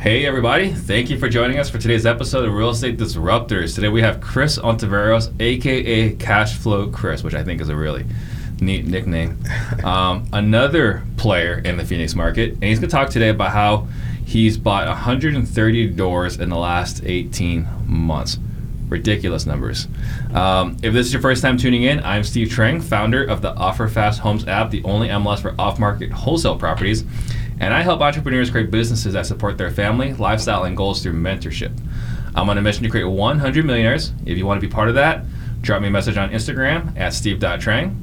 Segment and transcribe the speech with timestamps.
[0.00, 0.72] Hey, everybody.
[0.72, 3.74] Thank you for joining us for today's episode of Real Estate Disruptors.
[3.74, 8.06] Today we have Chris Ontiveros, aka Cashflow Chris, which I think is a really
[8.62, 9.38] neat nickname.
[9.84, 12.54] Um, another player in the Phoenix market.
[12.54, 13.88] And he's going to talk today about how
[14.24, 18.38] he's bought 130 doors in the last 18 months.
[18.88, 19.86] Ridiculous numbers.
[20.32, 23.52] Um, if this is your first time tuning in, I'm Steve Trang, founder of the
[23.54, 27.04] OfferFast Homes app, the only MLS for off market wholesale properties.
[27.60, 31.78] And I help entrepreneurs create businesses that support their family, lifestyle, and goals through mentorship.
[32.34, 34.12] I'm on a mission to create 100 millionaires.
[34.24, 35.24] If you want to be part of that,
[35.60, 37.96] drop me a message on Instagram at steve.trang.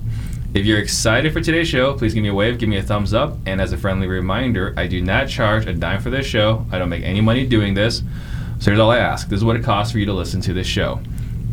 [0.54, 3.13] If you're excited for today's show, please give me a wave, give me a thumbs
[3.13, 3.38] up.
[3.46, 6.66] And as a friendly reminder, I do not charge a dime for this show.
[6.71, 8.02] I don't make any money doing this.
[8.60, 10.54] So here's all I ask this is what it costs for you to listen to
[10.54, 11.02] this show.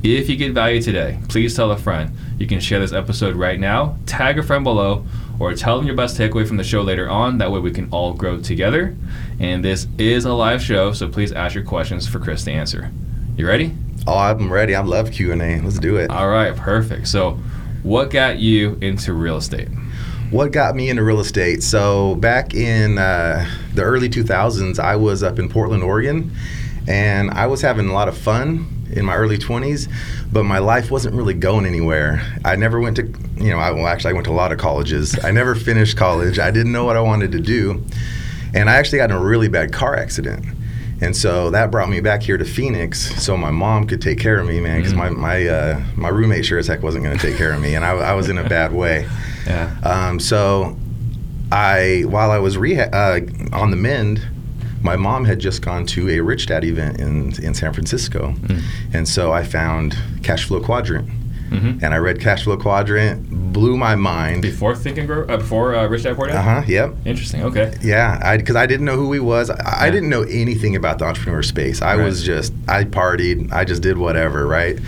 [0.02, 2.14] If you get value today, please tell a friend.
[2.38, 5.04] You can share this episode right now, tag a friend below,
[5.38, 7.38] or tell them your best takeaway from the show later on.
[7.38, 8.96] That way we can all grow together.
[9.40, 12.90] And this is a live show, so please ask your questions for Chris to answer.
[13.36, 13.74] You ready?
[14.06, 14.74] Oh, I'm ready.
[14.74, 15.60] I love Q and A.
[15.60, 16.10] Let's do it.
[16.10, 17.08] All right, perfect.
[17.08, 17.38] So,
[17.82, 19.68] what got you into real estate?
[20.30, 21.62] What got me into real estate?
[21.62, 26.32] So back in uh, the early 2000s, I was up in Portland, Oregon,
[26.88, 29.90] and I was having a lot of fun in my early 20s,
[30.32, 32.22] but my life wasn't really going anywhere.
[32.44, 33.02] I never went to,
[33.36, 35.18] you know, I, well, actually, I went to a lot of colleges.
[35.24, 36.38] I never finished college.
[36.38, 37.84] I didn't know what I wanted to do.
[38.54, 40.44] And I actually got in a really bad car accident.
[41.00, 44.38] And so that brought me back here to Phoenix so my mom could take care
[44.38, 45.20] of me, man, because mm-hmm.
[45.20, 47.74] my, my, uh, my roommate sure as heck wasn't going to take care of me.
[47.74, 49.08] And I, I, was in a bad way.
[49.46, 49.76] Yeah.
[49.82, 50.74] Um, so
[51.52, 54.26] I, while I was reha- uh, on the mend,
[54.84, 58.32] my mom had just gone to a Rich Dad event in, in San Francisco.
[58.32, 58.62] Mm.
[58.92, 61.08] And so I found Cash Flow Quadrant.
[61.48, 61.84] Mm-hmm.
[61.84, 64.42] And I read Cash Flow Quadrant, blew my mind.
[64.42, 66.36] Before Think and Grow, uh, before uh, Rich Dad Poor Dad.
[66.36, 66.62] Uh huh.
[66.66, 66.94] Yep.
[67.06, 67.44] Interesting.
[67.44, 67.74] Okay.
[67.82, 69.50] Yeah, because I, I, didn't know who he was.
[69.50, 69.86] I, yeah.
[69.86, 71.80] I, didn't know anything about the entrepreneur space.
[71.80, 72.04] I right.
[72.04, 73.52] was just I partied.
[73.52, 74.46] I just did whatever.
[74.46, 74.78] Right.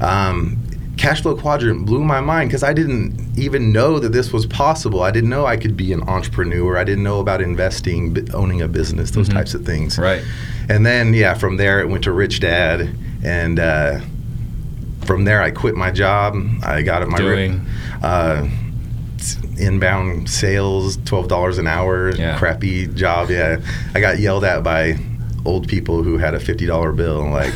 [0.00, 0.58] Um,
[0.98, 5.02] cash flow quadrant blew my mind because I didn't even know that this was possible.
[5.02, 6.76] I didn't know I could be an entrepreneur.
[6.76, 9.38] I didn't know about investing, owning a business, those mm-hmm.
[9.38, 9.98] types of things.
[9.98, 10.22] Right.
[10.68, 12.94] And then, yeah, from there it went to Rich Dad.
[13.24, 14.00] And uh,
[15.06, 16.34] from there, I quit my job.
[16.62, 17.66] I got at my Doing.
[18.02, 18.48] Uh,
[19.58, 22.38] inbound sales, twelve dollars an hour, yeah.
[22.38, 23.30] crappy job.
[23.30, 23.60] Yeah,
[23.94, 24.98] I got yelled at by
[25.44, 27.28] old people who had a fifty dollar bill.
[27.28, 27.54] Like,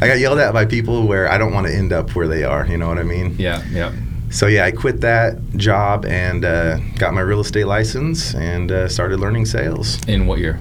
[0.00, 2.44] I got yelled at by people where I don't want to end up where they
[2.44, 2.66] are.
[2.66, 3.36] You know what I mean?
[3.38, 3.92] Yeah, yeah.
[4.30, 8.88] So yeah, I quit that job and uh, got my real estate license and uh,
[8.88, 9.98] started learning sales.
[10.06, 10.60] In what year?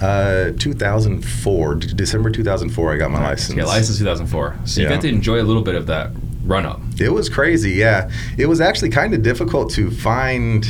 [0.00, 3.58] Uh, 2004, December 2004, I got my license.
[3.58, 4.60] Yeah, license 2004.
[4.64, 4.94] So you yeah.
[4.94, 6.12] got to enjoy a little bit of that
[6.44, 6.80] run up.
[6.98, 8.10] It was crazy, yeah.
[8.38, 10.64] It was actually kind of difficult to find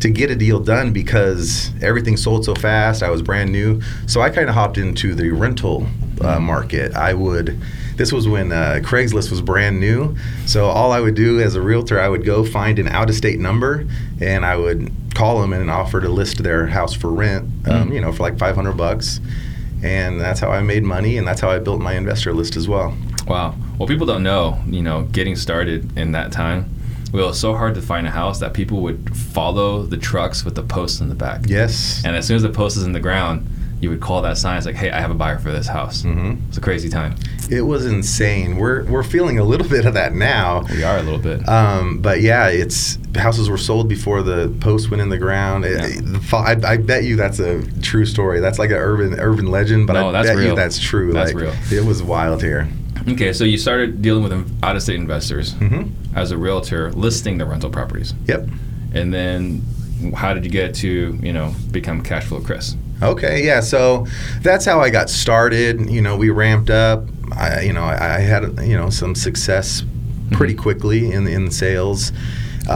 [0.00, 3.02] to get a deal done because everything sold so fast.
[3.02, 5.86] I was brand new, so I kind of hopped into the rental
[6.20, 6.94] uh, market.
[6.94, 7.60] I would.
[7.96, 10.16] This was when uh, Craigslist was brand new,
[10.46, 13.86] so all I would do as a realtor, I would go find an out-of-state number,
[14.20, 17.44] and I would call them and offer to list their house for rent.
[17.66, 17.92] Um, mm-hmm.
[17.92, 19.20] You know, for like 500 bucks,
[19.82, 22.66] and that's how I made money, and that's how I built my investor list as
[22.66, 22.96] well.
[23.26, 23.54] Wow.
[23.78, 24.58] Well, people don't know.
[24.66, 26.74] You know, getting started in that time
[27.12, 30.44] well, it was so hard to find a house that people would follow the trucks
[30.44, 31.42] with the posts in the back.
[31.46, 32.02] Yes.
[32.04, 33.46] And as soon as the post is in the ground,
[33.80, 34.58] you would call that sign.
[34.58, 36.02] It's like, hey, I have a buyer for this house.
[36.02, 36.48] Mm-hmm.
[36.48, 37.16] It's a crazy time.
[37.50, 38.56] It was insane.
[38.56, 40.64] We're we're feeling a little bit of that now.
[40.70, 41.48] We are a little bit.
[41.48, 45.64] Um, but yeah, it's houses were sold before the post went in the ground.
[45.64, 46.20] It, yeah.
[46.32, 48.40] I, I, bet you that's a true story.
[48.40, 50.50] That's like an urban urban legend, but no, I bet real.
[50.50, 51.12] you that's true.
[51.12, 51.54] That's like, real.
[51.72, 52.68] It was wild here.
[53.08, 56.16] Okay, so you started dealing with out of state investors mm-hmm.
[56.16, 58.14] as a realtor, listing the rental properties.
[58.26, 58.48] Yep.
[58.92, 59.62] And then
[60.14, 62.76] how did you get to, you know, become cash flow Chris?
[63.02, 63.60] Okay, yeah.
[63.60, 64.06] So
[64.42, 65.88] that's how I got started.
[65.88, 67.04] You know, we ramped up.
[67.32, 69.84] I, you know, I, had you know some success
[70.32, 70.62] pretty mm-hmm.
[70.62, 72.12] quickly in in sales.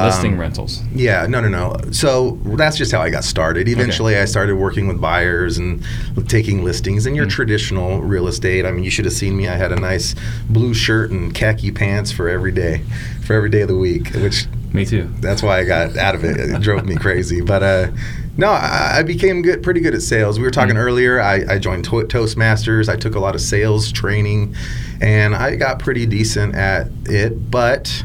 [0.02, 0.82] Listing um, rentals.
[0.92, 1.76] Yeah, no, no, no.
[1.92, 3.68] So that's just how I got started.
[3.68, 4.22] Eventually, okay.
[4.22, 5.84] I started working with buyers and
[6.28, 7.30] taking listings in your mm.
[7.30, 8.66] traditional real estate.
[8.66, 9.46] I mean, you should have seen me.
[9.46, 10.14] I had a nice
[10.48, 12.82] blue shirt and khaki pants for every day,
[13.24, 14.12] for every day of the week.
[14.14, 15.08] Which me too.
[15.20, 16.38] That's why I got out of it.
[16.40, 17.40] It drove me crazy.
[17.40, 17.90] But uh,
[18.36, 20.38] no, I, I, became good, pretty good at sales.
[20.38, 20.80] We were talking mm.
[20.80, 21.20] earlier.
[21.20, 22.88] I, I joined to- Toastmasters.
[22.88, 24.56] I took a lot of sales training,
[25.00, 27.50] and I got pretty decent at it.
[27.52, 28.04] But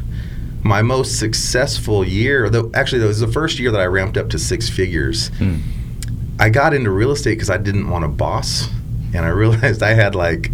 [0.64, 4.30] my most successful year, though actually that was the first year that I ramped up
[4.32, 5.30] to six figures.
[5.32, 5.62] Mm.
[6.40, 8.70] I got into real estate because I didn't want a boss,
[9.14, 10.52] and I realized I had like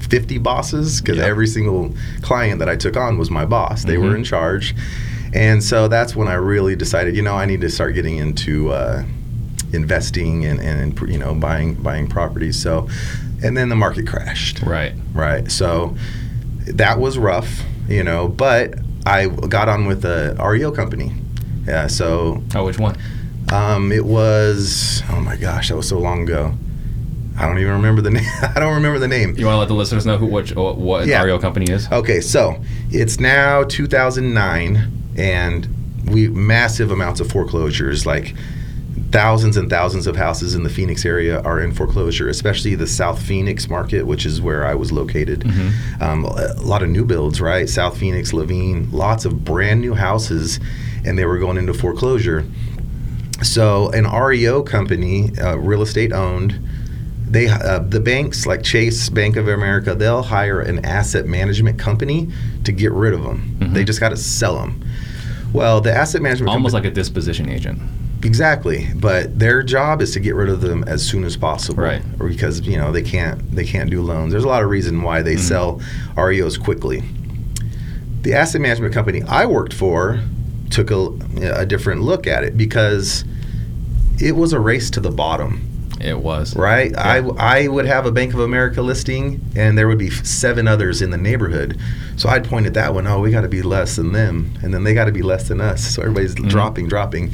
[0.00, 1.26] 50 bosses because yep.
[1.26, 3.84] every single client that I took on was my boss.
[3.84, 4.04] They mm-hmm.
[4.04, 4.74] were in charge,
[5.34, 8.70] and so that's when I really decided, you know, I need to start getting into
[8.70, 9.04] uh,
[9.72, 12.60] investing and, and you know buying buying properties.
[12.60, 12.88] So,
[13.42, 14.62] and then the market crashed.
[14.62, 14.94] Right.
[15.12, 15.50] Right.
[15.50, 15.96] So
[16.66, 18.74] that was rough, you know, but
[19.06, 21.12] I got on with a REO company.
[21.66, 21.86] Yeah.
[21.86, 22.96] So Oh, which one?
[23.52, 26.52] um, it was oh my gosh, that was so long ago.
[27.38, 28.24] I don't even remember the name.
[28.42, 29.36] I don't remember the name.
[29.36, 31.22] You want to let the listeners know who which what, what Yeah.
[31.22, 31.90] REO company is?
[31.92, 32.60] Okay, so
[32.90, 35.68] it's now 2009, and
[36.10, 38.34] we massive amounts of foreclosures, like
[39.16, 43.18] thousands and thousands of houses in the Phoenix area are in foreclosure, especially the South
[43.18, 45.40] Phoenix market, which is where I was located.
[45.40, 46.02] Mm-hmm.
[46.02, 47.66] Um, a lot of new builds, right?
[47.66, 50.60] South Phoenix, Laveen, lots of brand new houses,
[51.06, 52.44] and they were going into foreclosure.
[53.42, 56.60] So an REO company, uh, real estate owned,
[57.26, 62.28] they uh, the banks like Chase, Bank of America, they'll hire an asset management company
[62.64, 63.56] to get rid of them.
[63.60, 63.72] Mhm.
[63.72, 64.84] They just got to sell them.
[65.54, 67.80] Well, the asset management company Almost company, like a disposition agent.
[68.22, 72.02] Exactly, but their job is to get rid of them as soon as possible, Right.
[72.18, 74.32] Or because you know they can't they can't do loans.
[74.32, 75.40] There's a lot of reason why they Mhm.
[75.40, 75.80] sell
[76.16, 77.02] REOs quickly.
[78.22, 80.20] The asset management company I worked for
[80.70, 81.10] took a,
[81.54, 83.24] a different look at it because
[84.18, 85.60] it was a race to the bottom
[86.00, 86.56] It was.
[86.56, 86.90] right?
[86.90, 87.22] Yeah.
[87.38, 91.02] I, I would have a Bank of America listing, and there would be seven others
[91.02, 91.78] in the neighborhood.
[92.16, 93.06] So I'd point at that one.
[93.06, 95.46] Oh, we got to be less than them, and then they got to be less
[95.48, 95.82] than us.
[95.94, 96.48] So everybody's Mhm.
[96.48, 97.30] dropping, dropping,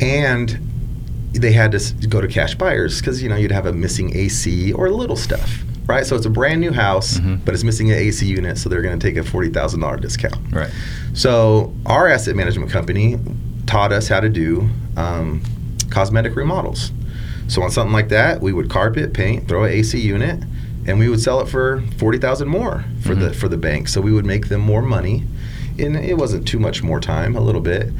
[0.00, 0.58] and
[1.32, 4.72] they had to go to cash buyers because you know you'd have a missing AC
[4.72, 6.04] or little stuff, right?
[6.04, 7.40] So it's a brand new house, Mhm.
[7.44, 9.96] but it's missing an AC unit, so they're going to take a forty thousand dollar
[9.96, 10.36] discount.
[10.52, 10.70] Right.
[11.12, 13.18] So our asset management company
[13.66, 15.40] taught us how to do um,
[15.90, 16.90] cosmetic remodels.
[17.48, 20.40] So on something like that, we would carpet, paint, throw an AC unit,
[20.86, 23.34] and we would sell it for forty thousand more for the Mhm.
[23.36, 23.86] for the bank.
[23.88, 25.24] So we would make them more money,
[25.78, 27.92] and it wasn't too much more time, a little bit,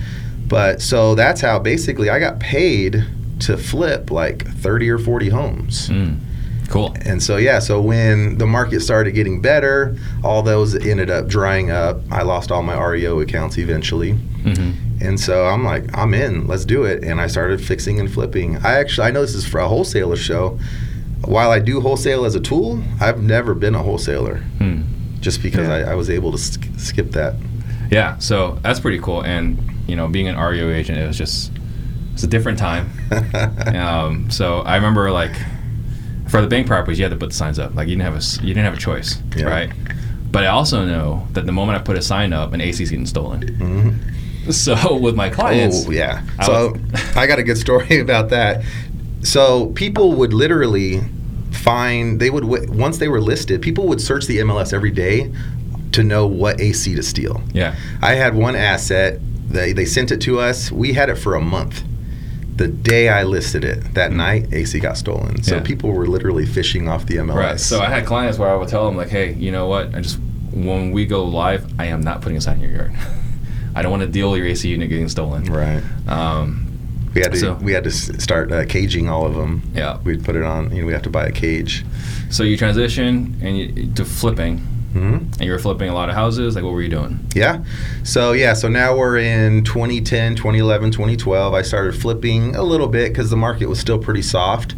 [0.51, 3.03] but so that's how basically I got paid
[3.41, 5.89] to flip like thirty or forty homes.
[5.89, 6.19] Mm.
[6.69, 6.95] Cool.
[7.05, 11.71] And so yeah, so when the market started getting better, all those ended up drying
[11.73, 11.97] up.
[12.13, 14.13] I lost all my REO accounts eventually.
[14.13, 14.71] hmm
[15.01, 17.03] And so I'm like, I'm in, let's do it.
[17.03, 18.57] And I started fixing and flipping.
[18.59, 20.61] I actually, I know this is for a wholesaler show.
[21.25, 24.83] While I do wholesale as a tool, I've never been a wholesaler Hmm.
[25.21, 25.89] just because Yeah.
[25.89, 27.35] I, I was able to sk- skip that.
[27.91, 28.17] Yeah.
[28.19, 29.23] So that's pretty cool.
[29.23, 29.59] And
[29.91, 31.53] you know, being an REO agent, it was just
[32.15, 32.91] it's a different time.
[33.67, 35.33] Um, so I remember like
[36.29, 37.75] for the bank properties, you had to put the signs up.
[37.75, 39.45] Like you didn't have a you didn't have a choice, Yeah.
[39.45, 39.71] right?
[40.31, 42.91] But I also know that the moment I put a sign up, an AC is
[42.91, 43.41] getting stolen.
[43.43, 43.95] Mhm.
[44.53, 46.23] So with my clients, Oh yeah.
[46.39, 48.63] I So was- I got a good story about that.
[49.23, 51.01] So people would literally
[51.51, 55.31] find they would once they were listed, people would search the MLS every day
[55.93, 57.43] to know what AC to steal.
[57.53, 59.21] yeah, I had one asset.
[59.51, 60.71] They they sent it to us.
[60.73, 61.83] We had it for a month.
[62.57, 65.43] The day I listed it, that night, AC got stolen.
[65.43, 65.63] So Yeah.
[65.63, 67.35] people were literally fishing off the MLS.
[67.37, 67.61] right.
[67.61, 69.95] So I had clients where I would tell them like, hey, you know what?
[69.95, 70.19] I just
[70.53, 72.93] when we go live, I am not putting a sign in your yard.
[73.75, 75.45] I don't want to deal with your AC unit getting stolen.
[75.45, 75.83] right.
[76.09, 76.67] Um,
[77.15, 79.63] We had to So- we had to start uh, caging all of them.
[79.75, 79.99] yeah.
[80.05, 80.71] We'd put it on.
[80.75, 81.85] You know, we have to buy a cage.
[82.31, 84.61] So you transition and you, to flipping,
[84.93, 86.55] hmm and you were flipping a lot of houses.
[86.55, 87.21] Like, what were you doing?
[87.35, 87.65] Yeah.
[88.03, 91.55] So yeah, so now we're in 2010, 2011, 2012.
[91.55, 94.75] I started flipping a little bit because the market was still pretty soft.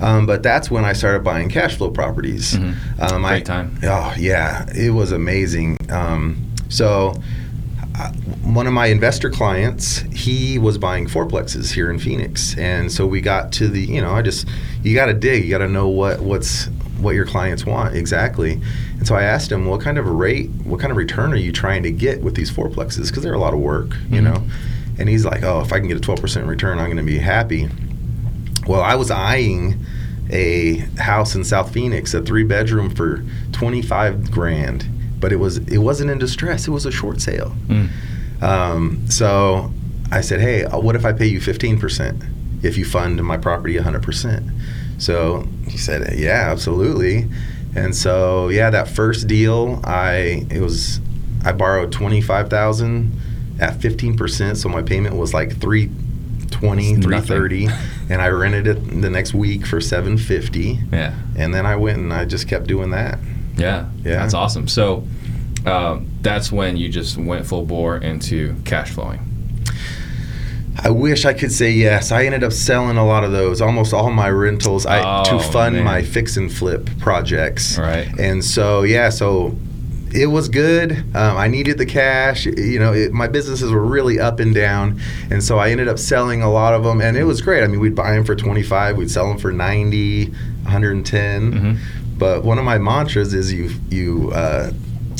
[0.00, 2.54] Um, but that's when I started buying cash flow properties.
[2.54, 2.74] Mhm.
[3.00, 3.78] Um, Great I, time.
[3.82, 5.76] Oh yeah, it was amazing.
[5.90, 6.38] Um,
[6.70, 7.14] so
[7.98, 8.10] uh,
[8.42, 13.20] one of my investor clients, he was buying fourplexes here in Phoenix, and so we
[13.20, 14.48] got to the, you know, I just
[14.82, 16.68] you got to dig, you got to know what what's
[17.00, 18.60] what your clients want exactly.
[18.98, 21.36] And so I asked him, what kind of a rate, what kind of return are
[21.36, 23.08] you trying to get with these fourplexes?
[23.08, 24.24] Because they're a lot of work, you Mhm.
[24.24, 24.42] know.
[24.98, 27.18] And he's like, oh, if I can get a 12% return, I'm going to be
[27.18, 27.68] happy.
[28.66, 29.76] Well, I was eyeing
[30.30, 34.86] a house in South Phoenix, a three bedroom for 25 grand,
[35.18, 36.68] but it was it wasn't in distress.
[36.68, 37.56] It was a short sale.
[37.68, 37.88] Mm.
[38.42, 39.72] Um, so
[40.12, 42.24] I said, hey, what if I pay you 15%
[42.62, 44.50] if you fund my property 100%?
[45.00, 47.28] So he said, yeah, absolutely.
[47.74, 51.00] And so yeah, that first deal, I it was
[51.44, 53.20] I borrowed 25,000
[53.60, 57.68] at 15%, so my payment was like 320, It's 330,
[58.10, 60.78] and I rented it the next week for 750.
[60.92, 61.14] Yeah.
[61.36, 63.18] And then I went and I just kept doing that.
[63.56, 63.88] Yeah.
[64.02, 64.16] Yeah.
[64.16, 64.68] That's awesome.
[64.68, 65.06] So
[65.66, 69.29] um, that's when you just went full bore into cash flowing.
[70.78, 72.12] I wish I could say yes.
[72.12, 75.38] I ended up selling a lot of those, almost all my rentals, I, Oh, to
[75.52, 75.84] fund man.
[75.84, 77.76] my fix and flip projects.
[77.78, 78.08] Right.
[78.18, 79.56] And so yeah, so
[80.12, 80.92] it was good.
[81.14, 82.46] Um, I needed the cash.
[82.46, 85.00] You know, it, my businesses were really up and down,
[85.30, 87.62] and so I ended up selling a lot of them, and it was great.
[87.62, 90.32] I mean, we'd buy them for 25, we'd sell them for 90,
[90.64, 91.52] 110.
[91.52, 91.78] Mhm.
[92.18, 94.72] But one of my mantras is you you uh,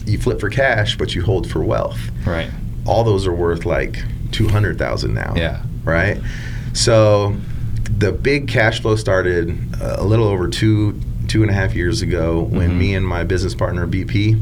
[0.06, 1.98] you flip for cash, but you hold for wealth.
[2.26, 2.50] Right.
[2.86, 4.02] All those are worth like
[4.32, 5.34] 200,000 now.
[5.36, 5.62] Yeah.
[5.84, 6.20] Right.
[6.72, 7.36] So
[7.98, 9.50] the big cash flow started
[9.82, 12.78] uh, a little over two two and a half years ago when Mhm.
[12.78, 14.40] me and my business partner BP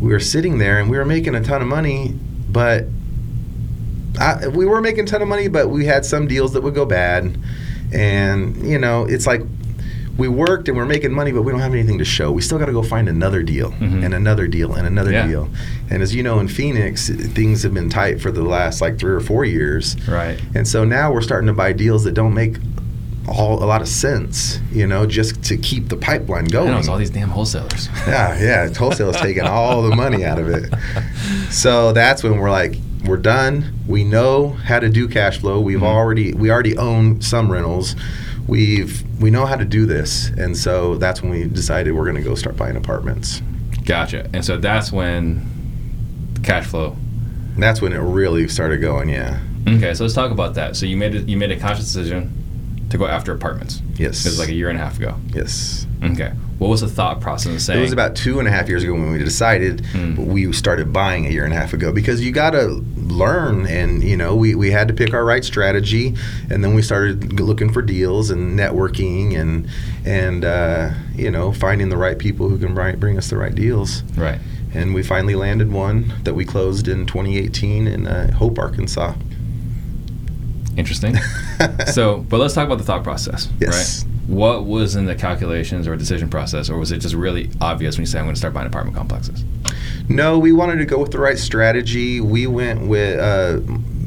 [0.00, 2.14] we were sitting there and we were making a ton of money,
[2.50, 2.84] but
[4.20, 6.74] I, we were making a ton of money, but we had some deals that would
[6.74, 7.36] go bad,
[7.92, 9.42] and you know it's like
[10.16, 12.32] we worked and we're making money, but we don't have anything to show.
[12.32, 14.04] We still got to go find another deal Mhm.
[14.04, 15.26] and another deal and another Yeah.
[15.26, 15.48] deal.
[15.90, 19.12] And as you know, in Phoenix, things have been tight for the last like three
[19.12, 19.96] or four years.
[20.08, 20.38] Right.
[20.54, 22.56] And so now we're starting to buy deals that don't make
[23.28, 26.72] all a lot of sense, you know, just to keep the pipeline going.
[26.74, 27.88] it's all these damn wholesalers.
[28.06, 30.72] yeah, yeah, wholesale is taking all the money out of it.
[31.50, 33.66] So that's when we're like, we're done.
[33.86, 35.60] We know how to do cash flow.
[35.60, 35.84] We've Mhm.
[35.84, 37.94] already we already own some rentals.
[38.48, 42.16] We've we know how to do this, and so that's when we decided we're going
[42.16, 43.42] to go start buying apartments.
[43.84, 44.28] Gotcha.
[44.32, 46.96] And so that's when cash flow.
[47.56, 49.08] That's when it really started going.
[49.08, 49.40] Yeah.
[49.68, 50.76] Okay, so let's talk about that.
[50.76, 51.28] So you made it.
[51.28, 53.82] You made a conscious decision to go after apartments.
[53.96, 54.24] Yes.
[54.24, 55.16] It was like a year and a half ago.
[55.34, 55.86] yes.
[56.12, 56.32] Okay.
[56.58, 57.78] What was the thought process in saying?
[57.78, 60.16] It was about two and a half years ago when we decided Mm.
[60.26, 64.02] we started buying a year and a half ago because you got to learn and
[64.02, 66.14] you know we, we had to pick our right strategy
[66.50, 69.68] and then we started looking for deals and networking and
[70.06, 73.54] and uh, you know finding the right people who can bring, bring us the right
[73.54, 74.38] deals right.
[74.74, 79.12] and we finally landed one that we closed in 2018 in uh, Hope, Arkansas.
[80.76, 81.16] Interesting.
[81.86, 83.48] so, but let's talk about the thought process.
[83.60, 84.04] Yes.
[84.26, 88.02] What was in the calculations or decision process, or was it just really obvious when
[88.02, 89.44] you say I'm going to start buying apartment complexes?
[90.08, 92.20] No, we wanted to go with the right strategy.
[92.20, 93.60] We went with uh,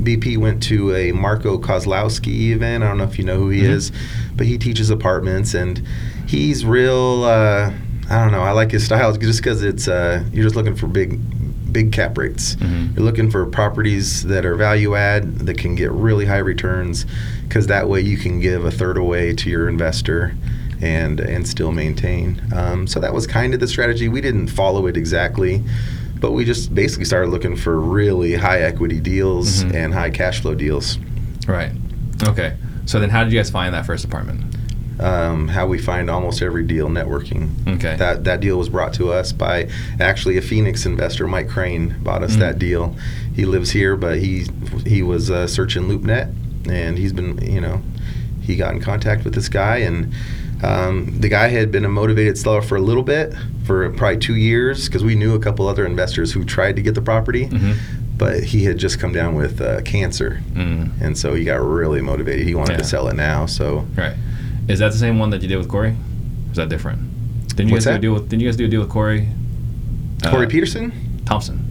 [0.04, 2.84] BP went to a Marco Kozlowski event.
[2.84, 3.70] I don't know if you know who he Mhm.
[3.70, 3.92] is,
[4.36, 5.82] but he teaches apartments and
[6.26, 7.24] he's real.
[7.24, 7.72] Uh,
[8.10, 8.42] I don't know.
[8.42, 11.20] I like his style just because it's uh, you're just looking for big,
[11.72, 12.56] big cap rates.
[12.56, 12.96] Mhm.
[12.96, 17.06] You're looking for properties that are value add that can get really high returns,
[17.48, 20.34] because that way you can give a third away to your investor,
[20.82, 22.42] and and still maintain.
[22.56, 24.08] Um, so that was kind of the strategy.
[24.08, 25.62] We didn't follow it exactly,
[26.22, 29.74] but we just basically started looking for really high equity deals Mhm.
[29.76, 30.98] and high cash flow deals.
[31.48, 31.72] Right.
[32.24, 32.54] Okay.
[32.86, 34.49] So then, how did you guys find that first apartment?
[35.00, 37.50] Um, how we find almost every deal networking.
[37.76, 37.96] Okay.
[37.96, 42.22] That that deal was brought to us by actually a Phoenix investor, Mike Crane, bought
[42.22, 42.40] us Mm.
[42.40, 42.96] that deal.
[43.34, 44.48] He lives here, but he
[44.86, 46.34] he was uh, searching LoopNet,
[46.70, 47.82] and he's been you know
[48.42, 50.12] he got in contact with this guy, and
[50.64, 54.36] um, the guy had been a motivated seller for a little bit, for probably two
[54.36, 58.18] years, because we knew a couple other investors who tried to get the property, Mm-hmm.
[58.18, 61.00] but he had just come down with uh, cancer, Mm.
[61.00, 62.46] and so he got really motivated.
[62.46, 62.78] He wanted Yeah.
[62.80, 63.88] to sell it now, so.
[63.96, 64.16] Right.
[64.70, 65.96] Is that the same one that you did with Corey?
[66.52, 67.48] Is that different?
[67.50, 68.02] Didn't you What's guys that?
[68.02, 68.30] do a deal with?
[68.30, 69.28] Didn't you guys do a deal with Corey?
[70.30, 70.94] Corey Uh, Peterson,
[71.26, 71.66] Thompson.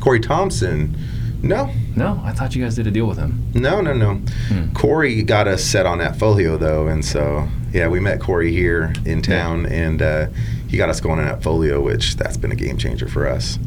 [0.00, 0.96] Corey Thompson,
[1.42, 3.42] no, No, I thought you guys did a deal with him.
[3.54, 4.14] No, no, no.
[4.48, 4.72] Hmm.
[4.72, 9.20] Corey got us set on Appfolio though, and so yeah, we met Corey here in
[9.22, 10.26] town, and uh,
[10.68, 13.58] he got us going on Appfolio, which that's been a game changer for us.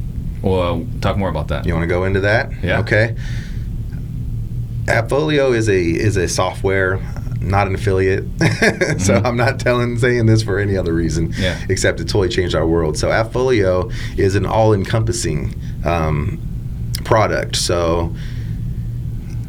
[0.42, 1.66] Well, talk more about that.
[1.66, 2.52] You want to go into that?
[2.64, 2.80] Yeah.
[2.82, 3.16] Okay.
[4.86, 7.00] Appfolio is a is a software,
[7.48, 8.24] not an affiliate.
[9.00, 9.26] so Mhm.
[9.26, 11.58] I'm not telling saying this for any other reason, Yeah.
[11.70, 12.98] except it totally changed our world.
[12.98, 16.40] So Appfolio is an all-encompassing um,
[17.04, 17.56] product.
[17.56, 18.14] So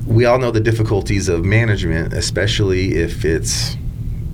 [0.06, 3.76] we all know the difficulties of management, especially if it's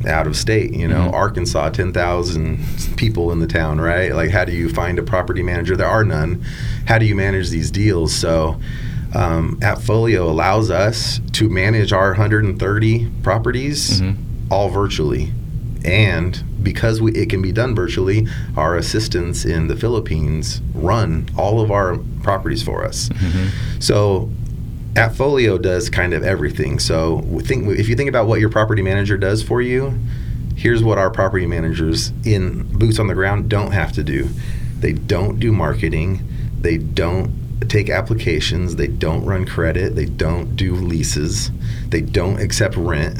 [0.06, 0.72] out of state.
[0.74, 1.14] You know, Mhm.
[1.14, 2.58] Arkansas, ten thousand
[2.96, 4.14] people in the town, right?
[4.14, 5.76] Like, how do you find a property manager?
[5.76, 6.42] There are none.
[6.84, 8.12] How do you manage these deals?
[8.14, 8.60] So,
[9.14, 14.16] um, Folio allows us to manage our 130 properties Mhm.
[14.50, 15.32] all virtually,
[15.84, 21.60] and because we, it can be done virtually, our assistants in the Philippines run all
[21.60, 23.10] of our properties for us.
[23.10, 23.48] Mhm.
[23.80, 24.30] So
[24.94, 26.78] Appfolio does kind of everything.
[26.78, 29.94] So think if you think about what your property manager does for you,
[30.54, 34.28] here's what our property managers in boots on the ground don't have to do.
[34.80, 36.20] They don't do marketing.
[36.60, 37.30] They don't
[37.68, 38.76] take applications.
[38.76, 39.94] They don't run credit.
[39.96, 41.50] They don't do leases.
[41.88, 43.18] They don't accept rent.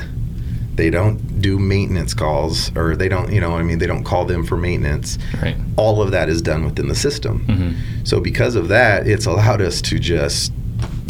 [0.74, 4.02] They don't do maintenance calls or they don't, you know, what I mean, they don't
[4.02, 5.18] call them for maintenance.
[5.40, 5.56] Right.
[5.76, 7.44] All of that is done within the system.
[7.44, 10.52] hmm So because of that, it's allowed us to just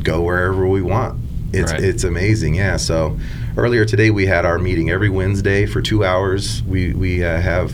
[0.03, 1.19] go wherever we want.
[1.55, 1.83] It's Right.
[1.83, 2.77] it's amazing, yeah.
[2.77, 3.19] So
[3.57, 6.63] earlier today we had our meeting every Wednesday for two hours.
[6.65, 7.73] We we uh, have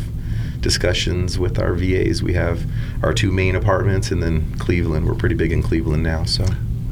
[0.60, 2.22] discussions with our VAs.
[2.22, 2.64] We have
[3.02, 5.06] our two main apartments, and then Cleveland.
[5.06, 6.44] We're pretty big in Cleveland now, so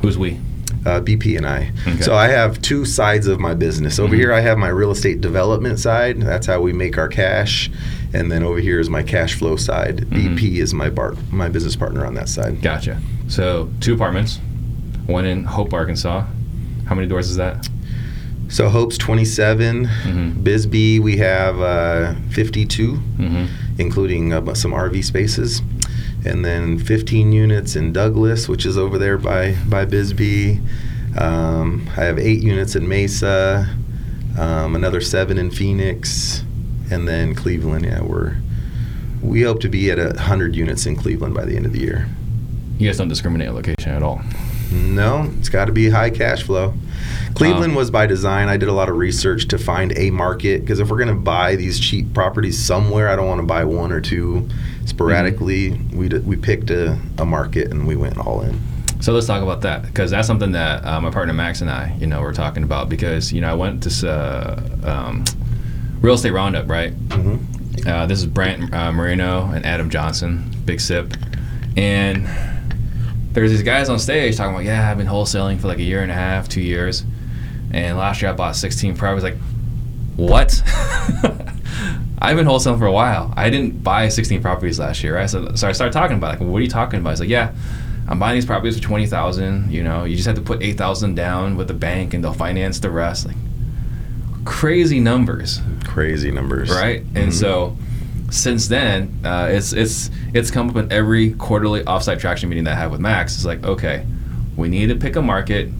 [0.02, 0.38] Who's we?
[0.86, 1.72] uh, BP and I.
[1.86, 2.00] Okay.
[2.00, 3.98] So I have two sides of my business.
[3.98, 4.18] Over Mhm.
[4.18, 6.20] here, I have my real estate development side.
[6.20, 7.70] That's how we make our cash,
[8.12, 10.06] and then over here is my cash flow side.
[10.10, 10.36] Mhm.
[10.36, 12.62] BP is my bar- my business partner on that side.
[12.62, 12.98] Gotcha.
[13.28, 14.40] So two apartments,
[15.06, 16.24] one in Hope, Arkansas.
[16.86, 17.68] How many doors is that?
[18.48, 19.86] So Hope's 27.
[19.86, 20.42] Mhm.
[20.42, 23.44] Bisbee, we have uh, 52, Mm-hmm.
[23.78, 25.60] including uh, some RV spaces.
[26.24, 30.60] And then 15 units in Douglas, which is over there by, by Bisbee.
[31.16, 33.68] Um, I have eight units in Mesa,
[34.38, 36.42] um, another seven in Phoenix,
[36.90, 37.84] and then Cleveland.
[37.84, 38.36] Yeah, we're
[39.22, 41.80] we hope to be at a hundred units in Cleveland by the end of the
[41.80, 42.08] year.
[42.78, 44.20] You guys don't discriminate location at all.
[44.70, 46.74] No, it's got to be high cash flow.
[47.34, 48.48] Cleveland Um, was by design.
[48.48, 51.14] I did a lot of research to find a market because if we're going to
[51.14, 54.48] buy these cheap properties somewhere, I don't want to buy one or two
[54.84, 55.72] sporadically.
[55.92, 58.60] We d- we picked a, a market and we went all in.
[59.00, 61.96] So let's talk about that because that's something that uh, my partner Max and I,
[62.00, 65.24] you know, were talking about because you know I went to uh, um,
[66.00, 66.92] real estate roundup, right?
[67.08, 67.88] Mm-hmm.
[67.88, 71.14] Uh, this is Brant uh, Marino and Adam Johnson, Big Sip,
[71.76, 72.26] and
[73.32, 76.02] there's these guys on stage talking about, yeah, I've been wholesaling for like a year
[76.02, 77.04] and a half, two years,
[77.72, 79.22] and last year I bought 16 properties.
[79.24, 79.36] Like,
[80.16, 80.62] what?
[82.20, 83.32] I've been wholesaling for a while.
[83.36, 85.30] I didn't buy 16 properties last year, right?
[85.30, 87.10] So, so I started talking about, like, what are you talking about?
[87.10, 87.52] He's like, yeah,
[88.08, 89.70] I'm buying these properties for 20,000.
[89.70, 92.80] You know, you just have to put 8,000 down with the bank, and they'll finance
[92.80, 93.26] the rest.
[93.26, 93.36] Like,
[94.44, 97.00] crazy numbers Crazy numbers, right?
[97.14, 97.32] And Mhm.
[97.32, 97.76] so
[98.30, 102.76] since then, uh, it's it's it's come up in every quarterly offsite traction meeting that
[102.76, 103.34] I have with Max.
[103.34, 104.06] It's like, okay,
[104.56, 105.70] we need to pick a market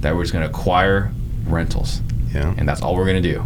[0.00, 1.12] that we're just going to acquire
[1.44, 2.00] rentals,
[2.34, 2.54] yeah.
[2.56, 3.44] and that's all we're going to do.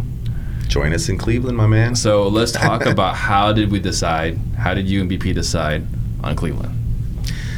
[0.67, 1.95] Join us in Cleveland, my man.
[1.95, 4.37] So let's talk about how did we decide?
[4.57, 5.85] How did you and BP decide
[6.23, 6.71] on Cleveland?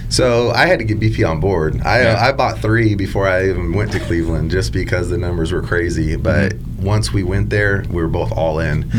[0.09, 1.81] So I had to get BP on board.
[1.81, 2.25] I Yeah.
[2.27, 6.15] I bought three before I even went to Cleveland, just because the numbers were crazy.
[6.15, 6.66] But Mm-hmm.
[6.87, 8.89] Once we went there, we were both all in.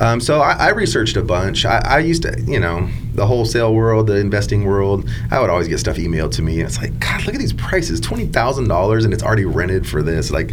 [0.00, 1.66] Um, so I, I researched a bunch.
[1.66, 5.08] I, I used to, you know, the wholesale world, the investing world.
[5.30, 7.52] I would always get stuff emailed to me, and it's like, God, look at these
[7.52, 10.30] prices twenty thousand dollars, and it's already rented for this.
[10.30, 10.52] Like,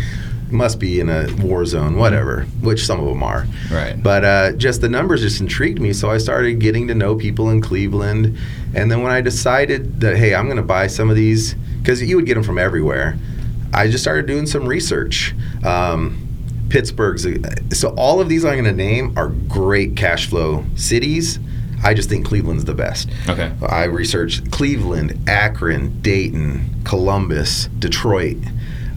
[0.51, 2.43] must be in a war zone, whatever.
[2.61, 3.45] Which some of them are.
[3.71, 4.01] Right.
[4.01, 7.51] But uh, just the numbers just intrigued me, so I started getting to know people
[7.51, 8.35] in Cleveland.
[8.73, 12.01] And then when I decided that, hey, I'm going to buy some of these, because
[12.01, 13.17] you would get them from everywhere,
[13.73, 15.35] I just started doing some research.
[15.63, 16.25] Um,
[16.69, 17.25] Pittsburgh's,
[17.77, 21.39] so all of these I'm going to name are great cash flow cities.
[21.83, 23.09] I just think Cleveland's the best.
[23.27, 23.51] Okay.
[23.67, 28.37] I researched Cleveland, Akron, Dayton, Columbus, Detroit.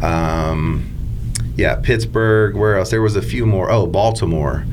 [0.03, 0.93] Um,
[1.57, 2.57] yeah, Pittsburgh.
[2.57, 2.91] Where else?
[2.91, 3.71] There was a few more.
[3.71, 4.65] Oh, Baltimore,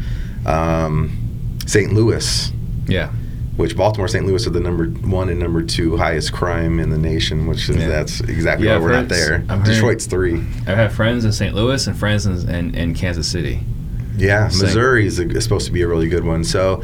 [0.46, 1.94] um, St.
[1.94, 2.52] Louis.
[2.88, 3.12] Yeah.
[3.60, 4.26] Which Baltimore, St.
[4.26, 7.46] Louis are the number one and number two highest crime in the nation.
[7.46, 7.90] Which is Yeah.
[7.90, 9.44] that's exactly Yeah, why I've we're not there.
[9.50, 10.42] I've heard- Detroit's three.
[10.66, 11.54] I have friends in St.
[11.54, 13.60] Louis and friends in, in, in Kansas City.
[14.18, 14.68] Yeah, Same.
[14.68, 16.46] Missouri is, a, is supposed to be a really good one.
[16.46, 16.82] So,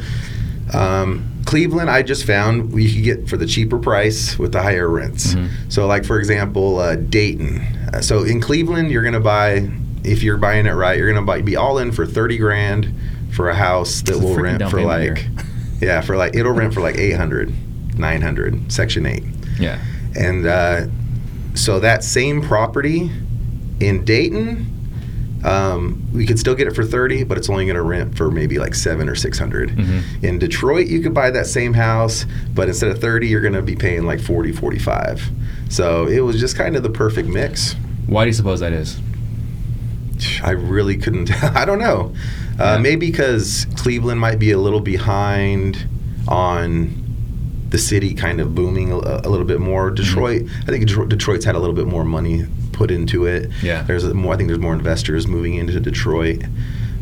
[0.74, 4.86] um, Cleveland, I just found you could get for the cheaper price with the higher
[4.90, 5.34] rents.
[5.34, 5.48] Mhm.
[5.70, 7.62] So, like for example, uh, Dayton.
[7.94, 9.70] Uh, so in Cleveland, you're gonna buy
[10.04, 12.88] if you're buying it right, you're gonna buy be all in for thirty grand
[13.30, 15.24] for a house that It's will rent for like.
[15.80, 17.52] yeah for like it'll rent for like 800
[17.98, 19.22] 900 section 8
[19.58, 19.78] Yeah.
[20.14, 20.86] and uh,
[21.54, 23.10] so that same property
[23.80, 24.72] in Dayton,
[25.44, 28.30] um, we could still get it for 30, but it's only going to rent for
[28.30, 29.70] maybe like seven or 600.
[29.70, 30.02] Mhm.
[30.24, 33.62] In Detroit, you could buy that same house, but instead of 30, you're going to
[33.62, 35.30] be paying like 40, 45.
[35.68, 37.74] So it was just kind of the perfect mix.
[38.06, 38.98] Why do you suppose that is?
[40.42, 41.30] I really couldn't.
[41.56, 42.14] I don't know.
[42.58, 42.72] Yeah.
[42.72, 45.86] Uh, maybe because Cleveland might be a little behind
[46.28, 47.02] on
[47.68, 49.90] the city kind of booming a, a little bit more.
[49.90, 53.50] Detroit, I think Detro- Detroit's had a little bit more money put into it.
[53.62, 53.82] Yeah.
[53.82, 54.34] There's a more.
[54.34, 56.42] I think there's more investors moving into Detroit.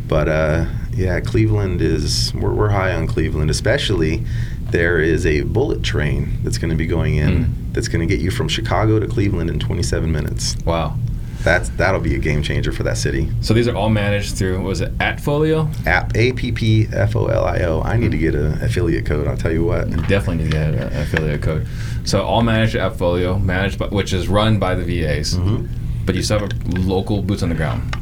[0.09, 2.33] But uh, yeah, Cleveland is.
[2.35, 4.25] We're, we're high on Cleveland, especially.
[4.71, 7.45] There is a bullet train that's going to be going in.
[7.45, 7.73] Mm.
[7.75, 10.57] That's going to get you from Chicago to Cleveland in 27 minutes.
[10.65, 10.97] Wow.
[11.45, 13.31] That's that'll be a game changer for that city.
[13.43, 15.69] So these are all managed through, what was it Appfolio?
[15.87, 17.83] App A P P F O L I O.
[17.83, 19.29] I need to get an affiliate code.
[19.29, 19.91] I'll tell you what.
[20.09, 21.67] Definitely need to get an affiliate code.
[22.05, 25.69] So all managed Appfolio, managed by, which is run by the VAs, Mhm.
[26.07, 27.95] but you still have a local boots on the ground.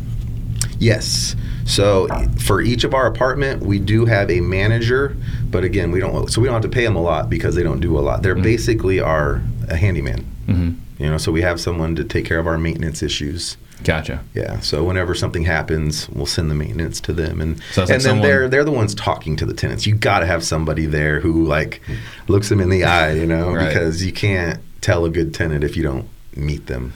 [0.79, 1.37] Yes.
[1.65, 5.17] So for each of our apartment, we do have a manager,
[5.51, 6.31] but again, we don't.
[6.31, 8.23] So we don't have to pay them a lot because they don't do a lot.
[8.23, 8.43] They're Mhm.
[8.43, 10.25] basically our a handyman.
[10.47, 10.71] hmm
[11.03, 13.57] You know, so we have someone to take care of our maintenance issues.
[13.83, 14.23] Gotcha.
[14.35, 14.61] Yeah.
[14.61, 17.91] So whenever something happens, we'll send the maintenance to them, and So it's like and
[17.91, 19.85] then someone- they're they're the ones talking to the tenants.
[19.85, 21.83] You got to have somebody there who like
[22.29, 23.67] looks them in the eye, you know, Right.
[23.69, 26.93] because you can't tell a good tenant if you don't meet them.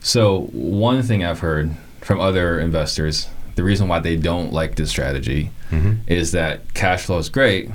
[0.00, 4.88] So one thing I've heard from other investors, the reason why they don't like this
[4.88, 5.98] strategy Mhm.
[6.06, 7.70] is that cash flow is great,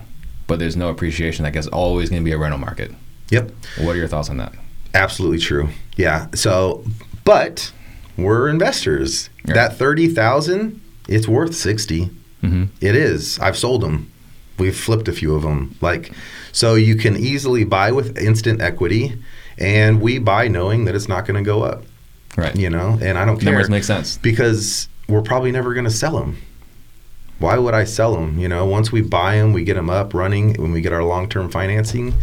[0.48, 1.46] but there's no appreciation.
[1.46, 2.92] I guess always going to be a rental market.
[3.30, 3.52] Yep.
[3.78, 4.54] What are your thoughts on that?
[4.94, 5.70] Absolutely true.
[5.96, 6.28] Yeah.
[6.34, 6.84] So,
[7.24, 7.72] but
[8.18, 9.30] we're investors.
[9.46, 9.54] Yeah.
[9.54, 12.10] That thirty thousand, it's worth sixty.
[12.44, 12.66] Mm-hmm.
[12.82, 13.40] It is.
[13.40, 14.12] I've sold them.
[14.60, 15.76] We've flipped a few of them.
[15.82, 16.12] Like,
[16.52, 19.22] so you can easily buy with instant equity,
[19.58, 21.84] and we buy knowing that it's not going to go up.
[22.36, 22.56] Right.
[22.56, 24.18] You know, and I don't care Numbers make sense.
[24.18, 26.38] because we're probably never going to sell them.
[27.40, 28.40] Why would I sell them?
[28.40, 30.56] You know, once we buy them, we get them up running.
[30.56, 32.14] When we get our long-term financing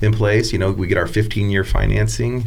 [0.00, 2.46] in place, you know, we get our 15-year financing.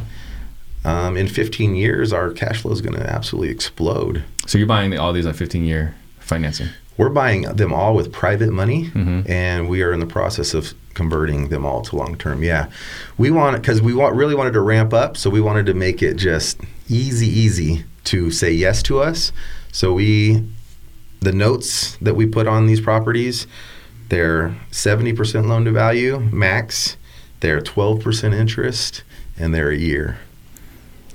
[0.85, 4.23] Um, in 15 years, our cash flow is going to absolutely explode.
[4.45, 6.67] So you're buying all these on 15 year financing.
[6.97, 9.29] We're buying them all with private money, Mhm.
[9.29, 12.41] and we are in the process of converting them all to long-term.
[12.41, 12.67] Yeah,
[13.17, 16.01] we want because we want really wanted to ramp up, so we wanted to make
[16.01, 16.59] it just
[16.89, 19.31] easy, easy to say yes to us.
[19.71, 20.41] So we,
[21.19, 23.47] the notes that we put on these properties,
[24.09, 26.97] they're 70% loan to value max.
[27.39, 29.03] They're 12% interest,
[29.37, 30.17] and they're a year.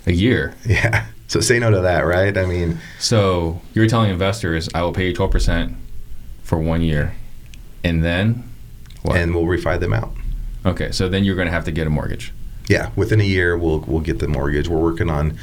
[0.06, 0.54] A year.
[0.66, 1.06] Yeah.
[1.28, 2.36] So say no to that, right?
[2.36, 5.74] I mean, So you're telling investors, I will pay you 12%
[6.42, 7.14] for one year.
[7.82, 8.48] And then
[9.02, 9.16] what?
[9.16, 10.12] and we'll refi them out.
[10.66, 12.32] okay, so then you're going to have to get a mortgage.
[12.68, 14.68] Yeah, within a year we'll we'll get the mortgage.
[14.68, 15.36] We're working on.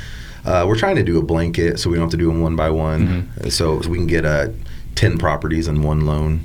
[0.45, 2.55] Uh, we're trying to do a blanket, so we don't have to do them one
[2.55, 3.29] by one.
[3.49, 4.49] So, so we can get uh,
[4.95, 6.41] ten properties in one loan.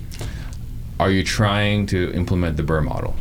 [1.01, 3.17] Are you trying to implement the BRRRR model?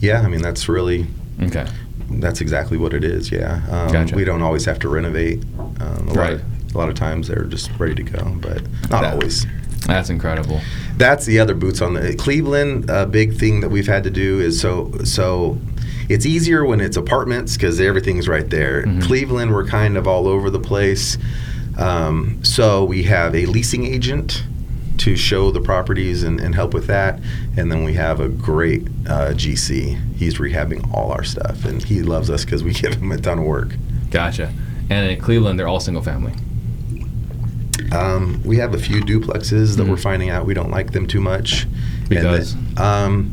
[0.00, 1.06] Yeah, I mean that's really
[1.42, 1.66] Okay.
[2.10, 3.30] that's exactly what it is.
[3.32, 4.14] Yeah, um, Gotcha.
[4.14, 5.42] we don't always have to renovate.
[5.80, 6.16] Um, a Right.
[6.16, 9.46] lot of, a lot of times they're just ready to go, but not That- always.
[9.86, 10.60] That's incredible.
[10.98, 12.90] That's the other boots on the Cleveland.
[12.90, 15.58] A big thing that we've had to do is so so.
[16.08, 18.84] It's easier when it's apartments because everything's right there.
[18.84, 19.02] Mhm.
[19.02, 21.18] Cleveland, we're kind of all over the place.
[21.76, 24.42] Um, so we have a leasing agent
[24.98, 27.20] to show the properties and, and help with that,
[27.56, 29.96] and then we have a great uh, GC.
[30.16, 33.38] He's rehabbing all our stuff, and he loves us because we give him a ton
[33.38, 33.76] of work.
[34.10, 34.52] Gotcha.
[34.90, 36.32] And in Cleveland, they're all single family.
[37.92, 39.90] Um, we have a few duplexes that Mhm.
[39.90, 41.62] we're finding out we don't like them too much.
[41.62, 42.56] And Because?
[42.76, 43.30] um,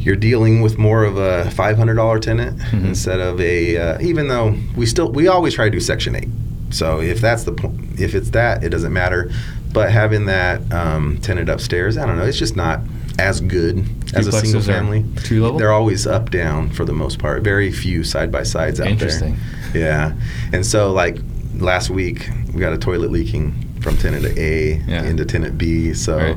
[0.00, 2.86] you're dealing with more of a $500 tenant Mhm.
[2.86, 3.76] instead of a.
[3.76, 6.28] Uh, even though we still we always try to do Section Eight.
[6.70, 9.30] So if that's the point, if it's that, it doesn't matter.
[9.72, 12.24] But having that um, tenant upstairs, I don't know.
[12.24, 12.80] It's just not
[13.18, 13.84] as good
[14.14, 15.04] as a single family.
[15.24, 15.58] two level?
[15.58, 17.42] They're always up down for the most part.
[17.42, 18.92] Very few side by sides out there.
[18.92, 19.36] Interesting.
[19.72, 19.82] there.
[19.82, 20.12] Yeah,
[20.52, 21.18] and so like
[21.58, 25.04] last week we got a toilet leaking from tenant A Yeah.
[25.04, 25.92] into tenant B.
[25.92, 26.36] So Right.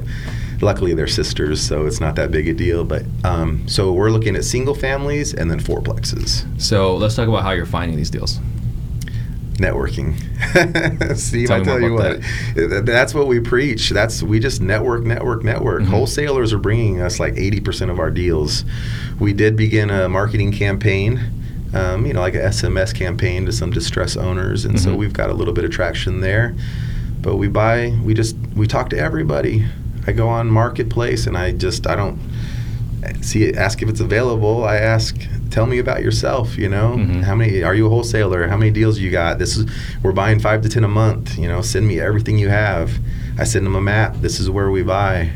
[0.62, 2.84] Luckily they're sisters, so it's not that big a deal.
[2.84, 6.46] But um, so we're looking at single families and then fourplexes.
[6.62, 8.40] So let's talk about how you're finding these deals.
[9.58, 10.16] Networking,
[11.18, 11.48] Steve.
[11.48, 12.22] Tell I tell you what,
[12.56, 13.92] th- that's what we preach.
[13.92, 15.84] That's we just network, network, network.
[15.84, 15.88] Mhm.
[15.90, 18.66] Wholesalers are bringing us like eighty percent of our deals.
[19.20, 21.22] We did begin a marketing campaign,
[21.76, 24.98] um, you know, like a SMS campaign to some distress owners, and so Mhm.
[24.98, 26.56] we've got a little bit of traction there.
[27.22, 29.66] But we buy, we just we talk to everybody.
[30.08, 32.20] I go on marketplace and I just I don't
[33.22, 34.64] see it, ask if it's available.
[34.64, 35.16] I ask,
[35.50, 36.58] tell me about yourself.
[36.58, 37.24] You know, Mhm.
[37.24, 38.48] how many are you a wholesaler?
[38.48, 39.40] How many deals you got?
[39.40, 39.66] This is
[40.02, 41.38] we're buying five to ten a month.
[41.38, 42.92] You know, send me everything you have.
[43.38, 44.22] I send them a map.
[44.22, 45.30] This is where we buy.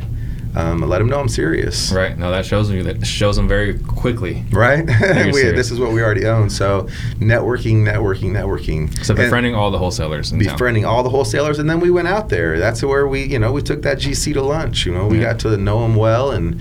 [0.58, 1.91] Um, let them know I'm serious.
[1.91, 2.17] Right.
[2.17, 4.43] No, that shows you that shows them very quickly.
[4.52, 4.84] Right.
[5.32, 6.50] we, this is what we already own.
[6.50, 6.88] So
[7.20, 8.91] networking, networking, networking.
[9.06, 10.54] So And- befriending all the wholesalers in town.
[10.54, 12.58] befriending all the wholesalers, and then we went out there.
[12.58, 14.86] That's where we, you know, we took that GC to lunch.
[14.88, 15.26] You know, we Yeah.
[15.34, 16.60] got to know him well and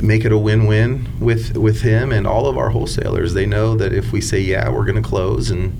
[0.00, 3.34] make it a win-win with with him and all of our wholesalers.
[3.34, 5.72] They know that if we say yeah, we're going to close, and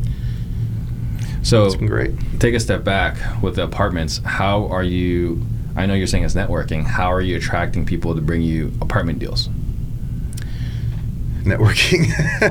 [1.42, 2.12] So it's been great.
[2.40, 4.20] take a step back with the apartments.
[4.24, 5.42] How are you?
[5.76, 6.84] I know you're saying it's networking.
[6.84, 9.48] How are you attracting people to bring you apartment deals?
[11.42, 12.06] Networking,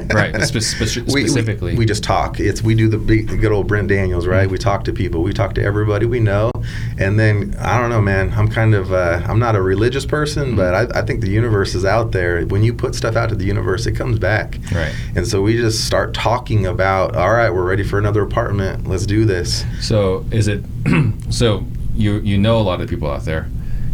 [0.13, 1.77] Right, spe- spe- We- we- specifically.
[1.77, 2.41] we, just talk.
[2.41, 4.43] It's we do the big, the good old Brent Daniels, right?
[4.43, 4.51] Mm-hmm.
[4.51, 5.23] We talk to people.
[5.23, 6.51] We talk to everybody we know,
[6.99, 8.33] and then I don't know, man.
[8.33, 10.55] I'm kind of uh, I'm not a religious person, Mm-hmm.
[10.57, 12.43] but I, I think the universe is out there.
[12.47, 14.57] When you put stuff out to the universe, it comes back.
[14.73, 14.93] Right.
[15.15, 18.87] And so we just start talking about, all right, we're ready for another apartment.
[18.87, 19.63] Let's do this.
[19.79, 20.65] So is it?
[21.29, 23.47] so you you know a lot of people out there,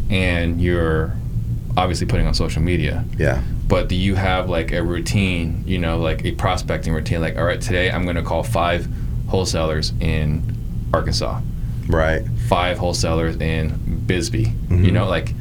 [0.10, 1.14] and you're
[1.76, 3.04] obviously putting on social media.
[3.18, 3.42] Yeah.
[3.68, 5.64] but do you have like a routine?
[5.68, 7.22] You know, like a prospecting routine.
[7.22, 8.88] Like, all right, today I'm going to call five
[9.28, 10.42] wholesalers in
[10.94, 11.42] Arkansas,
[11.88, 12.24] Right.
[12.48, 14.46] five wholesalers in Bisbee.
[14.46, 14.86] Mm-hmm.
[14.86, 15.34] You know, like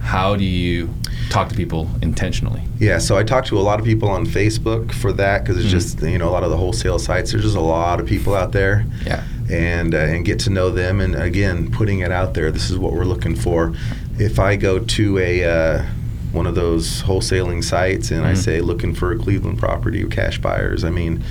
[0.00, 0.88] how do you
[1.30, 2.62] talk to people intentionally?
[2.78, 5.66] Yeah, so I talk to a lot of people on Facebook for that because it's
[5.66, 5.70] Mhm.
[5.70, 7.32] just you know a lot of the wholesale sites.
[7.32, 9.24] There's just a lot of people out there, Yeah.
[9.50, 11.00] And uh, and get to know them.
[11.00, 12.50] And again, putting it out there.
[12.50, 13.74] This is what we're looking for.
[14.18, 15.86] If I go to a uh,
[16.32, 18.36] one of those wholesaling sites and I Mhm.
[18.36, 21.22] say looking for a Cleveland property or cash buyers, I mean,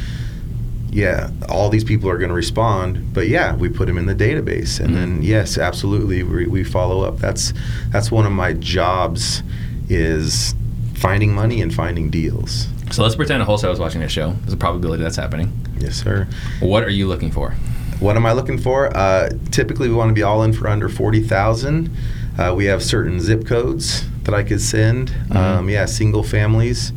[0.90, 3.14] yeah, all these people are going to respond.
[3.14, 4.94] But yeah, we put them in the database, and Mhm.
[4.96, 7.20] then yes, absolutely, we, we follow up.
[7.20, 7.54] That's
[7.92, 9.44] that's one of my jobs
[9.90, 10.56] is
[10.96, 12.68] finding money and finding deals.
[12.90, 14.34] So let's pretend a wholesaler is watching this show.
[14.42, 15.52] There's a probability that's happening.
[15.78, 16.28] Yes, sir.
[16.62, 17.54] What are you looking for?
[18.00, 18.96] What am I looking for?
[18.96, 21.90] Uh, typically, we want to be all in for under forty thousand.
[22.38, 25.10] Uh, we have certain zip codes that I could send.
[25.30, 25.36] Mhm.
[25.36, 26.92] Um, yeah, single families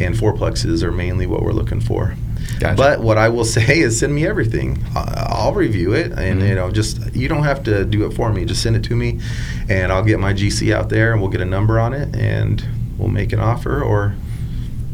[0.00, 2.14] and fourplexes are mainly what we're looking for.
[2.58, 2.74] Gotcha.
[2.76, 4.82] But what I will say is send me everything.
[4.96, 6.48] I'll review it, and Mhm.
[6.48, 8.44] you know, just you don't have to do it for me.
[8.44, 9.20] Just send it to me,
[9.68, 12.64] and I'll get my GC out there, and we'll get a number on it, and
[12.98, 13.80] we'll make an offer.
[13.80, 14.14] Or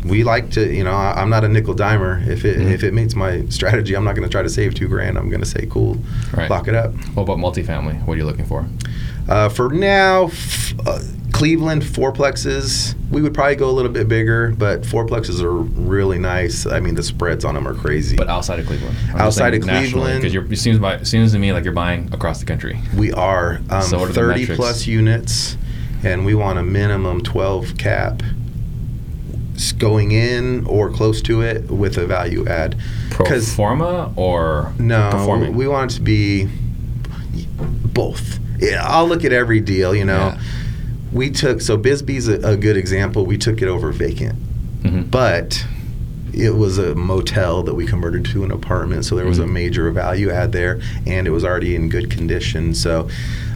[0.08, 2.26] we like to, you know, I, I'm not a nickel dimer.
[2.26, 2.70] If it Mhm.
[2.72, 5.18] if it meets my strategy, I'm not going to try to save two grand.
[5.18, 5.96] I'm going to say, cool,
[6.36, 6.48] Right.
[6.50, 6.92] lock it up.
[7.14, 8.04] What about multifamily?
[8.06, 8.64] What are you looking for?
[9.28, 11.00] Uh, for now, f- uh,
[11.32, 12.94] Cleveland fourplexes.
[13.10, 16.64] We would probably go a little bit bigger, but fourplexes are really nice.
[16.66, 18.16] I mean, the spreads on them are crazy.
[18.16, 18.96] But outside of Cleveland.
[19.14, 22.38] Outside of Cleveland- because it seems by, it seems to me like you're buying across
[22.40, 22.78] the country.
[22.96, 24.56] We are um, So what are 30 metrics?
[24.56, 25.56] plus units,
[26.02, 28.22] and we want a minimum 12 cap
[29.72, 32.76] going in or close to it with a value add.
[33.10, 35.54] Pro 'Cause- forma or No, performing?
[35.56, 36.48] we want it to be
[37.92, 38.38] both.
[38.60, 39.94] Yeah, I'll look at every deal.
[39.94, 40.38] You know, Yeah.
[41.12, 43.26] we took so Bisbee's a, a good example.
[43.26, 44.34] We took it over vacant,
[44.82, 45.10] Mhm.
[45.10, 45.64] but
[46.32, 49.52] it was a motel that we converted to an apartment, so there was a Mhm.
[49.52, 52.74] major value add there, and it was already in good condition.
[52.74, 53.08] So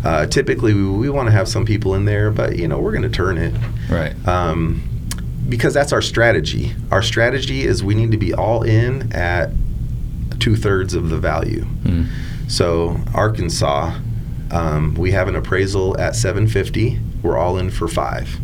[0.02, 2.92] uh, typically, we, we want to have some people in there, but you know, we're
[2.92, 3.52] going to turn it
[3.90, 4.12] Right.
[4.26, 4.80] um,
[5.50, 6.72] because that's our strategy.
[6.90, 9.50] Our strategy is we need to be all in at
[10.38, 11.64] two thirds of the value.
[11.82, 12.06] Mm.
[12.48, 13.98] So Arkansas,
[14.50, 16.98] um, we have an appraisal at 750.
[17.22, 18.38] We're all in for five.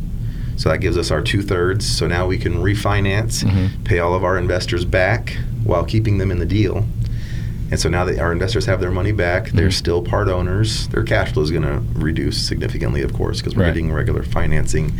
[0.56, 1.86] So that gives us our two thirds.
[1.86, 3.84] So now we can refinance, Mhm.
[3.84, 6.86] pay all of our investors back while keeping them in the deal.
[7.70, 9.72] And so now that our investors have their money back, they're Mhm.
[9.72, 10.86] still part owners.
[10.88, 13.74] Their cash flow is going to reduce significantly, of course, because we're Right.
[13.74, 14.92] getting regular financing.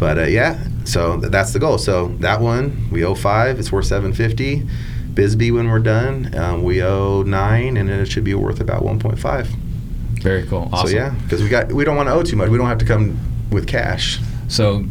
[0.00, 1.78] But uh, yeah, so th- that's the goal.
[1.78, 3.58] So that one we owe five.
[3.60, 4.66] It's worth seven fifty.
[5.14, 8.82] Bisbee, when we're done, um, we owe nine, and then it should be worth about
[8.82, 9.46] one point five.
[10.22, 10.68] Very cool.
[10.72, 10.88] Awesome.
[10.88, 12.48] So yeah, because we got we don't want to owe too much.
[12.48, 13.18] We don't have to come
[13.50, 14.18] with cash.
[14.48, 14.84] So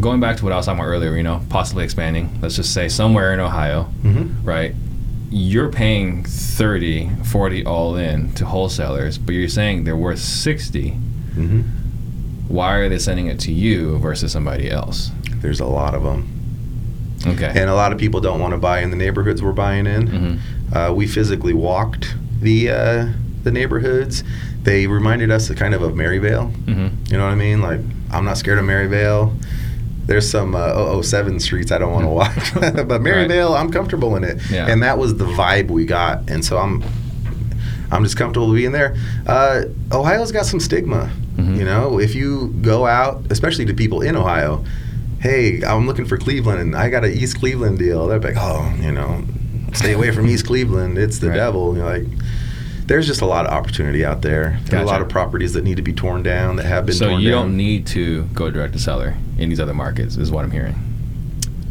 [0.00, 2.38] going back to what I was talking about earlier, you know, possibly expanding.
[2.42, 4.44] Let's just say somewhere in Ohio, Mm-hmm.
[4.44, 4.74] right?
[5.30, 10.90] You're paying 30, 40 all in to wholesalers, but you're saying they're worth 60.
[10.90, 11.60] Mm-hmm.
[12.48, 15.10] Why are they sending it to you versus somebody else?
[15.42, 16.28] There's a lot of them,
[17.26, 17.46] Okay.
[17.54, 20.06] and a lot of people don't want to buy in the neighborhoods we're buying in.
[20.06, 20.36] hmm
[20.76, 23.06] Uh, we physically walked the uh,
[23.44, 24.24] the neighborhoods.
[24.64, 26.46] They reminded us kind of of Maryvale.
[26.66, 27.60] hmm You know what I mean?
[27.62, 27.80] Like,
[28.10, 29.32] I'm not scared of Maryvale.
[30.06, 34.22] There's some uh, 007 streets I don't want to walk, but Maryvale, I'm comfortable in
[34.24, 34.38] it.
[34.50, 34.68] Yeah.
[34.70, 36.82] And that was the vibe we got, and so I'm,
[37.90, 38.96] I'm just comfortable being there.
[39.26, 41.10] Uh, Ohio's got some stigma.
[41.36, 41.58] Mhm.
[41.58, 44.64] You know, if you go out, especially to people in Ohio,
[45.20, 48.06] hey, I'm looking for Cleveland, and I got an East Cleveland deal.
[48.08, 49.22] They're like, oh, you know,
[49.72, 50.96] stay away from East Cleveland.
[50.98, 51.36] It's the Right.
[51.36, 51.74] devil.
[51.74, 52.06] You know, like.
[52.88, 54.60] There's just a lot of opportunity out there.
[54.66, 57.16] There's a lot of properties that need to be torn down that have been So
[57.18, 57.46] you down.
[57.48, 60.76] don't need to go direct to seller in these other markets, is what I'm hearing.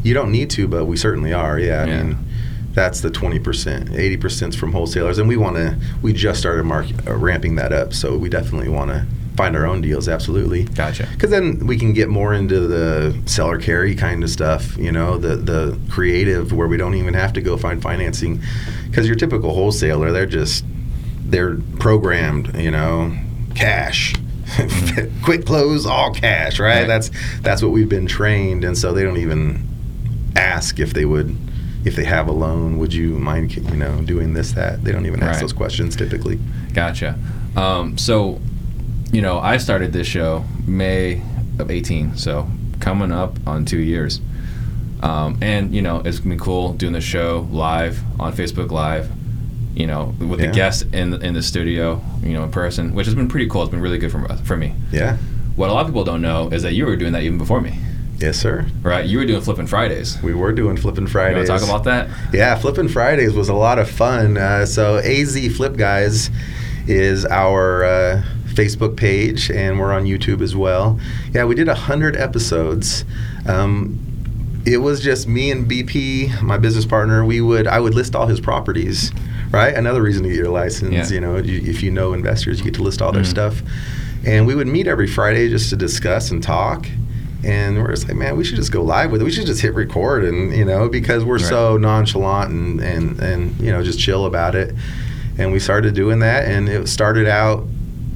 [0.04, 1.58] You don't need to, but we certainly are.
[1.58, 2.04] Yeah, I Yeah.
[2.04, 2.18] mean,
[2.74, 3.92] that's the twenty percent.
[3.96, 5.76] Eighty percent from wholesalers, and we want to.
[6.02, 9.66] We just started mark, uh, ramping that up, so we definitely want to find our
[9.66, 10.08] own deals.
[10.08, 11.08] Absolutely, Gotcha.
[11.12, 14.78] because then we can get more into the seller carry kind of stuff.
[14.78, 18.42] You know, the the creative where we don't even have to go find financing,
[18.90, 20.64] because your typical wholesaler, they're just
[21.26, 22.56] they're programmed.
[22.60, 23.16] You know,
[23.56, 24.16] cash.
[25.24, 26.80] Quick close, all cash, right?
[26.82, 26.88] Right.
[26.88, 27.10] That's
[27.42, 29.68] that's what we've been trained, and so they don't even
[30.36, 31.36] ask if they would
[31.86, 35.06] if they have a loan would you mind you know doing this that they don't
[35.06, 35.42] even ask Right.
[35.42, 36.40] those questions typically
[36.74, 37.18] Gotcha.
[37.56, 38.42] Um, so,
[39.12, 41.22] you know, I started this show May
[41.60, 42.48] of 18, so
[42.80, 44.20] coming up on two years.
[45.02, 49.10] Um, and, you know, it's been cool doing the show live on Facebook Live,
[49.76, 50.48] you know, with Yeah.
[50.48, 53.48] the guests in the, in the studio, you know, in person, which has been pretty
[53.48, 53.62] cool.
[53.64, 54.74] It's been really good for, for me.
[54.92, 55.18] yeah
[55.56, 57.62] What a lot of people don't know is that you were doing that even before
[57.62, 57.78] me.
[58.18, 58.66] Yes, sir.
[58.82, 59.06] right?
[59.06, 60.22] You were doing flipping Fridays.
[60.24, 61.50] We were doing Flipping You Fridays.
[61.50, 62.34] want to talk about that?
[62.34, 64.38] Yeah, Flipping Fridays was a lot of fun.
[64.38, 66.30] Uh, so AZ Flip Guys
[66.88, 68.24] is our uh,
[68.56, 71.00] Facebook page, and we're on YouTube as well.
[71.34, 73.06] Yeah, we did hundred episodes.
[73.46, 74.00] Um,
[74.66, 77.24] it was just me and BP, my business partner.
[77.24, 79.12] We would I would list all his properties.
[79.52, 80.92] Right, another reason to get your license.
[81.12, 81.16] Yeah.
[81.16, 83.28] You know, you, if you know investors, you get to list all their Mhm.
[83.28, 83.62] stuff.
[84.26, 86.88] And we would meet every Friday just to discuss and talk.
[87.44, 89.24] And we're just like, man, we should just go live with it.
[89.24, 91.46] We should just hit record, and you know, because we're Right.
[91.46, 94.74] so nonchalant and and and you know, just chill about it.
[95.38, 97.66] And we started doing that, and it started out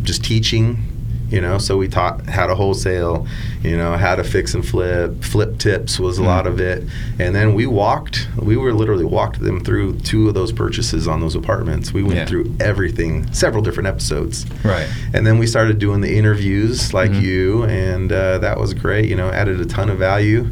[0.04, 0.84] just teaching.
[1.32, 3.28] You know, so we taught how to wholesale,
[3.62, 5.24] you know, how to fix and flip.
[5.24, 6.84] Flip tips was a lot of it,
[7.20, 8.28] and then we walked.
[8.36, 11.94] We were literally walked them through two of those purchases on those apartments.
[11.94, 12.26] We went Yeah.
[12.26, 14.48] through everything, several different episodes.
[14.64, 14.88] Right.
[15.14, 17.22] And then we started doing the interviews like Mhm.
[17.22, 19.08] you, and uh, that was great.
[19.08, 20.48] You know, added a ton of value.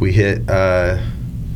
[0.00, 0.96] We hit uh,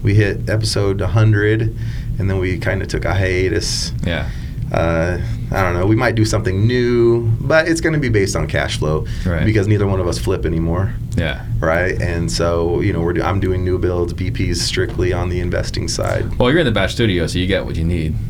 [0.02, 1.74] we hit episode 100,
[2.18, 3.92] and then we kind of took a hiatus.
[4.04, 4.26] Yeah.
[4.72, 5.18] Uh,
[5.52, 5.86] I don't know.
[5.86, 9.44] We might do something new, but it's going to be based on cash flow Right.
[9.44, 11.44] because neither one of us flip anymore, Yeah.
[11.60, 12.00] right?
[12.02, 14.12] And so you know, we're do- I'm doing new builds.
[14.12, 16.36] BP's strictly on the investing side.
[16.38, 18.14] Well, you're in the batch studio, so you get what you need.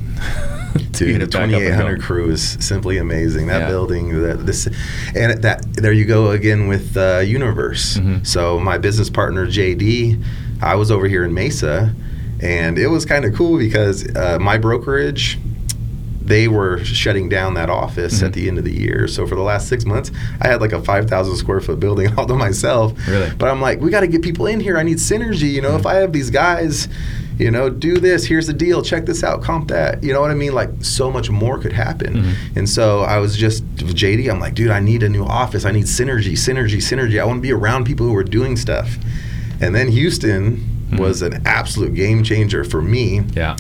[0.93, 3.47] to Dude, get the it back up and 2800 crew is simply amazing.
[3.47, 3.69] That Yeah.
[3.69, 4.67] building, that this,
[5.15, 7.97] and that there you go again with uh, Universe.
[7.97, 8.27] Mhm.
[8.27, 10.23] So my business partner JD,
[10.61, 11.95] I was over here in Mesa,
[12.41, 15.39] and it was kind of cool because uh, my brokerage.
[16.27, 18.27] They were shutting down that office Mhm.
[18.27, 19.07] at the end of the year.
[19.09, 20.11] So for the last six months,
[20.41, 22.93] I had like a 5,000 square foot building all to myself.
[23.09, 23.31] Really?
[23.39, 24.77] But I'm like, we got to get people in here.
[24.77, 25.51] I need synergy.
[25.53, 25.81] You know, Mhm.
[25.81, 26.89] if I have these guys,
[27.39, 30.03] you know, do this, here's the deal, check this out, comp that.
[30.03, 30.53] You know what I mean?
[30.53, 32.15] Like, so much more could happen.
[32.25, 32.33] Mhm.
[32.57, 35.65] And so I was just, JD, I'm like, dude, I need a new office.
[35.65, 37.21] I need synergy, synergy, synergy.
[37.21, 38.99] I want to be around people who are doing stuff.
[39.61, 40.99] And then Houston Mhm.
[40.99, 43.23] was an absolute game changer for me.
[43.37, 43.57] Yeah.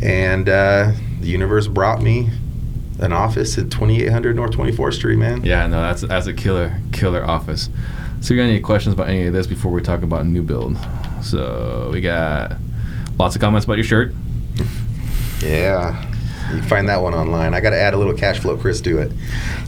[0.00, 0.92] And uh,
[1.26, 2.30] the universe brought me
[3.00, 5.42] an office at 2800 North 24th Street, man.
[5.44, 5.66] Yeah.
[5.66, 7.68] No, that's that's a killer killer office.
[8.20, 10.78] So, you got any questions about any of this before we talk about new build?
[11.22, 12.56] So we got
[13.18, 14.14] lots of comments about your shirt.
[15.42, 16.02] Yeah.
[16.50, 17.52] You can find that one online.
[17.52, 19.12] I got to add a little cash flow, Chris, to it.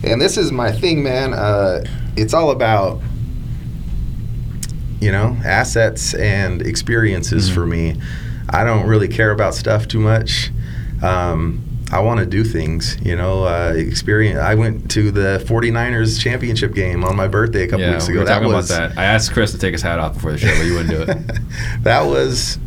[0.02, 1.34] And this is my thing, man.
[1.34, 1.84] Uh,
[2.16, 3.02] it's all about,
[5.00, 7.54] you know, assets and experiences Mhm.
[7.54, 7.96] for me.
[8.48, 10.50] I don't really care about stuff too much.
[11.02, 13.44] Um, I want to do things, you know.
[13.44, 14.38] Uh, experience.
[14.38, 18.14] I went to the 49ers championship game on my birthday a couple yeah, weeks we
[18.14, 18.20] ago.
[18.20, 18.98] were that was about that.
[18.98, 21.10] I asked Chris to take his hat off before the show, but you wouldn't do
[21.10, 21.38] it.
[21.82, 22.58] that was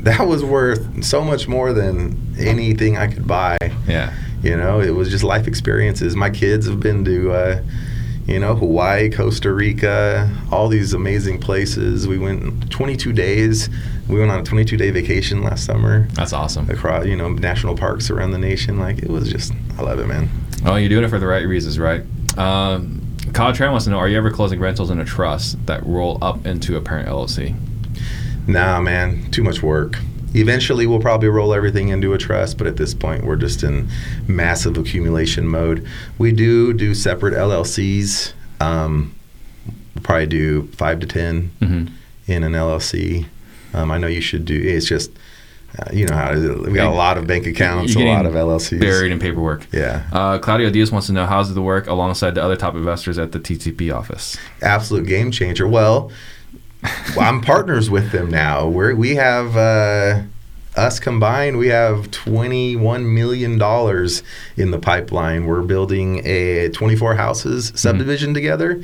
[0.00, 3.56] that was worth so much more than anything I could buy.
[3.86, 4.12] Yeah.
[4.42, 6.14] You know, it was just life experiences.
[6.14, 7.62] My kids have been to, uh,
[8.26, 12.08] you know, Hawaii, Costa Rica, all these amazing places.
[12.08, 13.68] We went 22 days.
[14.08, 16.70] We went on a 22 day vacation last summer That's awesome.
[16.70, 18.78] across, you know, national parks around the nation.
[18.78, 20.28] Like, it was just, I love it, man.
[20.64, 22.02] Oh, you're doing it for the right reasons, right?
[22.38, 23.00] Um,
[23.32, 26.18] Kyle Tran wants to know: Are you ever closing rentals in a trust that roll
[26.22, 27.54] up into a parent LLC?
[28.46, 29.98] Nah, man, too much work.
[30.34, 33.88] Eventually, we'll probably roll everything into a trust, but at this point, we're just in
[34.26, 35.86] massive accumulation mode.
[36.18, 38.32] We do do separate LLCs.
[38.60, 39.14] Um,
[39.94, 41.94] we'll probably do five to 10 Mm-hmm.
[42.26, 43.26] in an LLC.
[43.72, 44.60] Um, I know you should do.
[44.60, 45.10] It's just,
[45.78, 48.80] uh, you know how we got a lot of bank accounts, a lot of LLCs.
[48.80, 49.66] Buried in paperwork.
[49.72, 53.18] Yeah, Uh, Claudio Diaz wants to know how's the work alongside the other top investors
[53.18, 54.36] at the TTP office.
[54.62, 55.66] absolute game changer.
[57.16, 58.68] Well, I'm partners with them now.
[58.68, 60.22] We're, we have uh,
[60.76, 61.58] us combined.
[61.58, 64.22] We have 21 million dollars
[64.56, 65.46] in the pipeline.
[65.46, 68.82] We're building a 24 houses subdivision together.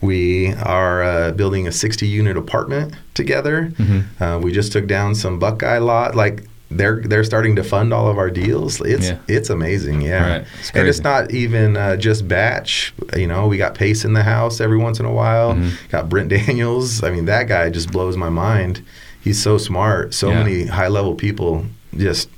[0.00, 3.72] We are uh, building a 60 unit apartment together.
[3.76, 4.04] Mhm.
[4.20, 6.14] Uh, we just took down some Buckeye lot.
[6.14, 6.44] Like
[6.76, 8.80] they're they're starting to fund all of our deals.
[8.80, 9.18] It's Yeah.
[9.28, 10.02] it's amazing.
[10.02, 10.46] Yeah, Right.
[10.60, 12.92] It's and it's not even uh, just batch.
[13.16, 15.54] You know, we got Pace in the house every once in a while.
[15.54, 15.70] Mhm.
[15.90, 17.02] Got Brent Daniels.
[17.02, 18.82] I mean, that guy just blows my mind.
[19.22, 20.14] He's so smart.
[20.14, 20.42] So Yeah.
[20.42, 21.64] many high level people.
[21.96, 22.28] Just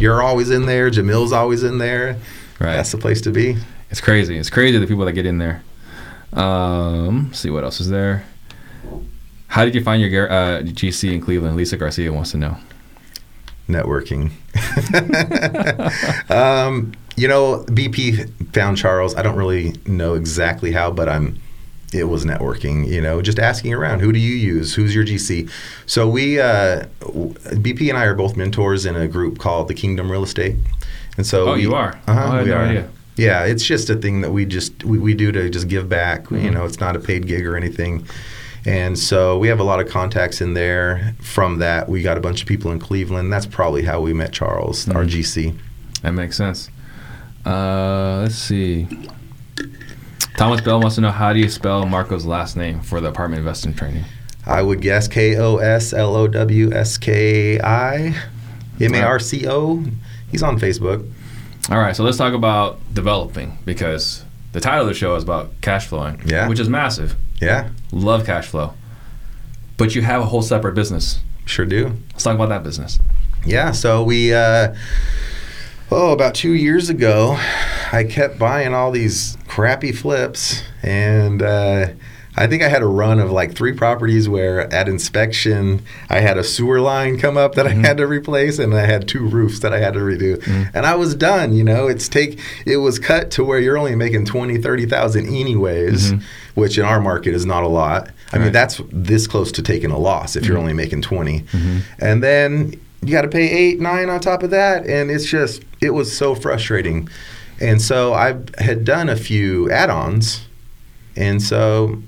[0.00, 0.90] you're always in there.
[0.90, 2.16] Jamil's always in there.
[2.60, 2.74] Right.
[2.76, 3.56] That's the place to be.
[3.90, 4.38] It's crazy.
[4.38, 5.62] It's crazy the people that get in there.
[6.32, 8.24] Um, let's see what else is there.
[9.48, 11.56] How did you find your uh, GC in Cleveland?
[11.56, 12.56] Lisa Garcia wants to know.
[13.72, 14.30] Networking.
[16.30, 19.14] um, you know, BP found Charles.
[19.14, 21.40] I don't really know exactly how, but I'm.
[21.94, 22.88] It was networking.
[22.88, 24.00] You know, just asking around.
[24.00, 24.72] Who do you use?
[24.74, 25.50] Who's your GC?
[25.84, 30.10] So we, uh, BP and I are both mentors in a group called the Kingdom
[30.10, 30.56] Real Estate.
[31.18, 32.00] And so Oh, we- you are?
[32.06, 32.62] Uh-huh, Oh, we no are.
[32.64, 32.88] idea.
[33.16, 36.30] Yeah, it's just a thing that we just we, we do to just give back.
[36.30, 36.52] You Mhm.
[36.54, 38.06] know, it's not a paid gig or anything.
[38.64, 41.14] And so we have a lot of contacts in there.
[41.20, 43.32] From that, we got a bunch of people in Cleveland.
[43.32, 45.08] That's probably how we met Charles, our Mhm.
[45.08, 45.54] GC.
[46.02, 46.70] That makes sense.
[47.44, 48.86] Uh, let's see.
[50.36, 53.40] Thomas Bell wants to know how do you spell Marco's last name for the apartment
[53.40, 54.04] investing training?
[54.46, 58.14] I would guess K O S L O W S K I
[58.80, 59.84] M A R C O.
[60.30, 61.06] He's on Facebook.
[61.70, 65.52] All right, so let's talk about developing because the title of the show is about
[65.60, 66.48] cash flowing, Yeah.
[66.48, 67.14] which is massive.
[67.42, 68.74] Yeah, Love cash flow.
[69.76, 71.20] But you have a whole separate business.
[71.44, 71.94] sure do.
[72.12, 72.98] Let's talk about that business.
[73.44, 74.74] Yeah, so we, uh,
[75.90, 77.36] oh, about two years ago,
[77.92, 81.88] I kept buying all these crappy flips, and uh,
[82.34, 86.38] I think I had a run of like three properties where at inspection I had
[86.38, 87.84] a sewer line come up that Mhm.
[87.84, 90.70] I had to replace, and I had two roofs that I had to redo, Mhm.
[90.72, 91.52] and I was done.
[91.52, 95.26] You know, it's take it was cut to where you're only making twenty, thirty thousand
[95.26, 96.20] anyways, Mhm.
[96.54, 98.08] which in our market is not a lot.
[98.32, 100.60] I mean, that's this close to taking a loss if you're Mhm.
[100.60, 101.80] only making twenty Mhm.
[101.98, 102.72] and then
[103.04, 106.10] you got to pay eight, nine on top of that, and it's just it was
[106.10, 107.08] so frustrating.
[107.60, 110.42] And so I had done a few add-ons,
[111.14, 111.98] and so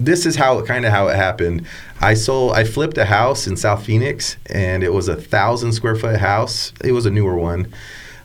[0.00, 1.66] this is how kind of how it happened.
[2.00, 5.96] I sold, I flipped a house in South Phoenix, and it was a thousand square
[5.96, 6.72] foot house.
[6.84, 7.72] It was a newer one,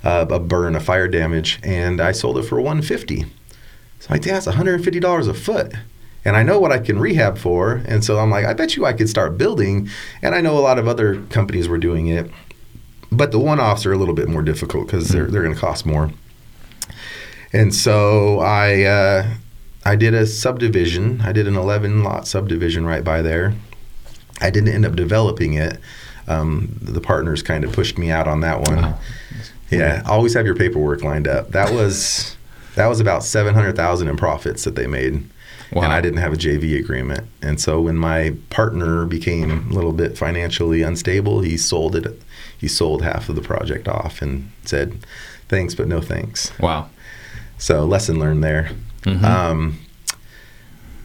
[0.03, 3.25] uh, a burn, a fire damage, and I sold it for one fifty.
[3.99, 5.73] So I'm like, that's one hundred and fifty dollars a foot.
[6.25, 8.85] And I know what I can rehab for, and so I'm like, I bet you
[8.85, 9.87] I could start building.
[10.21, 12.29] And I know a lot of other companies were doing it,
[13.11, 15.85] but the one-offs are a little bit more difficult because they're they're going to cost
[15.85, 16.11] more.
[17.53, 19.33] And so I uh,
[19.87, 21.21] I did a subdivision.
[21.21, 23.53] I did an 11 lot subdivision right by there.
[24.41, 25.79] I didn't end up developing it.
[26.27, 28.81] Um, the partners kind of pushed me out on that one.
[28.81, 28.99] Wow.
[29.71, 31.51] Yeah, always have your paperwork lined up.
[31.51, 32.35] That was
[32.75, 35.23] that was about 700,000 in profits that they made.
[35.71, 35.83] Wow.
[35.83, 37.25] And I didn't have a JV agreement.
[37.41, 42.21] And so when my partner became a little bit financially unstable, he sold it.
[42.57, 45.05] He sold half of the project off and said,
[45.47, 46.89] "Thanks, but no thanks." Wow.
[47.57, 48.71] So lesson learned there.
[49.07, 49.23] Mhm.
[49.23, 49.79] Um,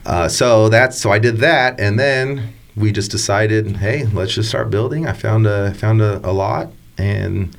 [0.05, 4.49] uh, so that's so I did that, and then we just decided, hey, let's just
[4.49, 5.07] start building.
[5.07, 7.57] I found a found a, a lot, and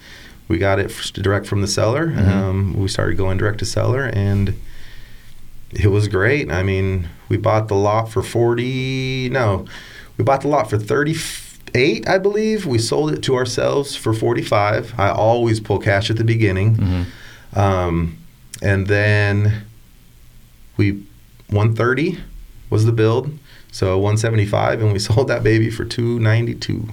[0.49, 2.07] we got it f- direct from the seller.
[2.07, 2.27] Mhm.
[2.27, 4.53] Um, we started going direct to seller, and
[5.71, 6.51] it was great.
[6.51, 9.29] I mean, we bought the lot for forty.
[9.29, 9.65] No,
[10.17, 11.15] we bought the lot for thirty
[11.75, 12.65] eight, I believe.
[12.65, 14.93] We sold it to ourselves for forty five.
[14.97, 16.75] I always pull cash at the beginning.
[16.75, 17.57] Mhm.
[17.57, 18.17] Um,
[18.61, 19.63] and then
[20.77, 21.03] we
[21.49, 22.17] 130
[22.69, 23.37] was the build,
[23.71, 26.89] so 175, and we sold that baby for 292.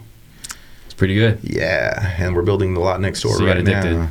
[0.84, 1.38] It's pretty good.
[1.42, 3.92] Yeah, and we're building the lot next door So right addicted.
[3.94, 4.10] now.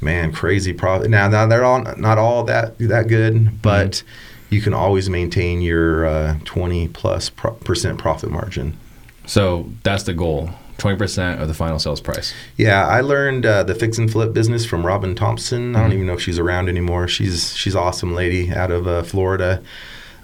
[0.00, 1.10] Man, crazy profit.
[1.10, 4.54] Now, now they're all not all that that good, but Mm-hmm.
[4.54, 8.76] you can always maintain your uh, 20 plus pro- percent profit margin.
[9.26, 10.50] So that's the goal.
[10.78, 12.32] 20% of the final sales price.
[12.56, 15.74] Yeah, I learned uh, the fix and flip business from Robyn Thompson.
[15.74, 15.94] I don't Mhm.
[15.94, 17.08] even know if she's around anymore.
[17.08, 19.60] She's she's an awesome lady out of uh, Florida,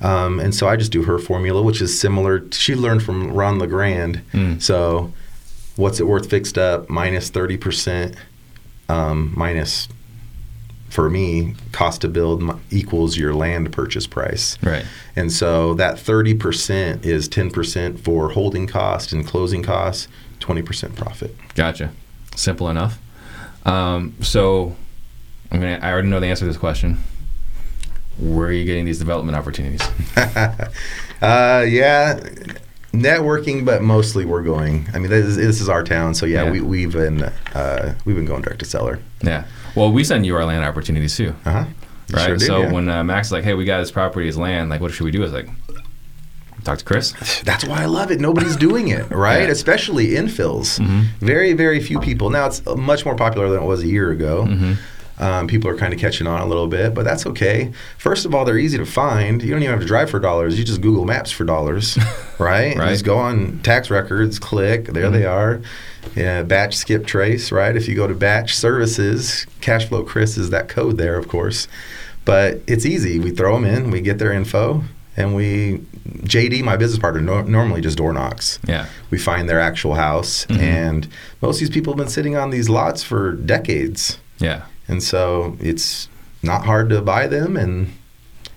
[0.00, 2.44] um, and so I just do her formula, which is similar.
[2.52, 4.22] She learned from Ron LeGrand.
[4.32, 4.62] Mm.
[4.62, 5.12] So,
[5.76, 8.14] what's it worth fixed up minus minus thirty percent,
[8.88, 9.88] um, minus
[10.88, 12.40] for me cost to build
[12.70, 14.56] equals your land purchase price.
[14.62, 14.84] Right.
[15.16, 20.06] And so that 30% is 10% for holding cost and closing costs,
[20.44, 21.34] 20% profit.
[21.54, 21.90] Gotcha.
[22.36, 22.98] Simple enough.
[23.64, 24.76] Um, so
[25.50, 25.78] I'm gonna.
[25.82, 26.98] I already know the answer to this question.
[28.18, 29.80] Where are you getting these development opportunities?
[31.22, 32.20] uh, yeah,
[32.92, 34.86] networking, but mostly we're going.
[34.94, 36.50] I mean, this is, this is our town, so yeah, Yeah.
[36.50, 37.22] We, we've been
[37.54, 39.00] uh, we've been going direct to seller.
[39.22, 39.46] Yeah.
[39.74, 41.64] Well, we send you our land opportunities too, Uh huh.
[42.12, 42.40] right?
[42.40, 44.70] so when uh, Max is like, "Hey, we got this property as land.
[44.70, 45.48] Like, what should we do?" It's like,
[46.64, 47.12] talk to Chris.
[47.44, 48.20] that's why I love it.
[48.20, 49.42] Nobody's doing it, right?
[49.44, 49.48] Yeah.
[49.48, 50.78] Especially infills.
[50.80, 51.04] Mhm.
[51.20, 52.30] Very, very few people.
[52.30, 54.46] Now it's much more popular than it was a year ago.
[54.48, 54.76] Mhm.
[55.16, 57.70] Um, people are kind of catching on a little bit, but that's okay.
[57.98, 59.40] First of all, they're easy to find.
[59.44, 60.58] You don't even have to drive for dollars.
[60.58, 61.96] You just Google Maps for dollars,
[62.40, 62.76] right?
[62.76, 62.88] Right.
[62.90, 65.60] Just go on tax records, click, there they are.
[66.16, 67.76] Yeah, batch, skip, trace, right?
[67.76, 71.68] If you go to batch services, Cashflow Chris is that code there, of course.
[72.24, 73.20] But it's easy.
[73.20, 74.82] We throw them in, we get their info,
[75.16, 75.78] and we,
[76.24, 78.86] JD, my business partner, nor normally just door knocks Yeah.
[79.10, 80.46] we find their actual house.
[80.48, 80.58] Mhm.
[80.58, 81.08] And
[81.40, 84.18] most of these people have been sitting on these lots for decades.
[84.38, 84.62] Yeah.
[84.88, 86.08] And so it's
[86.42, 87.56] not hard to buy them.
[87.56, 87.92] And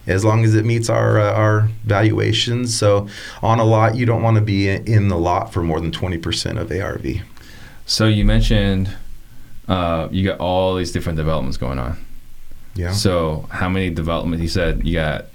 [0.07, 2.73] as long as it meets our, uh, our valuations.
[2.75, 3.07] So
[3.43, 6.57] on a lot, you don't want to be in the lot for more than 20%
[6.57, 7.21] of ARV.
[7.85, 8.89] So you mentioned
[9.67, 11.97] uh, you got all these different developments going on.
[12.73, 12.93] Yeah.
[12.93, 14.41] So how many developments?
[14.41, 15.25] You said you got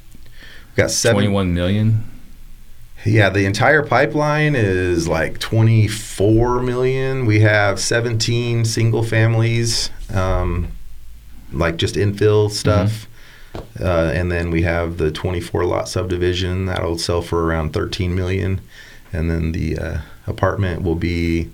[0.72, 1.24] We got seven.
[1.24, 2.04] 21 million
[3.04, 7.26] Yeah, the entire pipeline is like 24 million.
[7.26, 10.68] We have 17 single families, um,
[11.52, 13.08] like just infill stuff.
[13.78, 18.60] Uh, and then we have the 24 lot subdivision that'll sell for around 13 million.
[19.12, 21.50] And then the uh, apartment will be,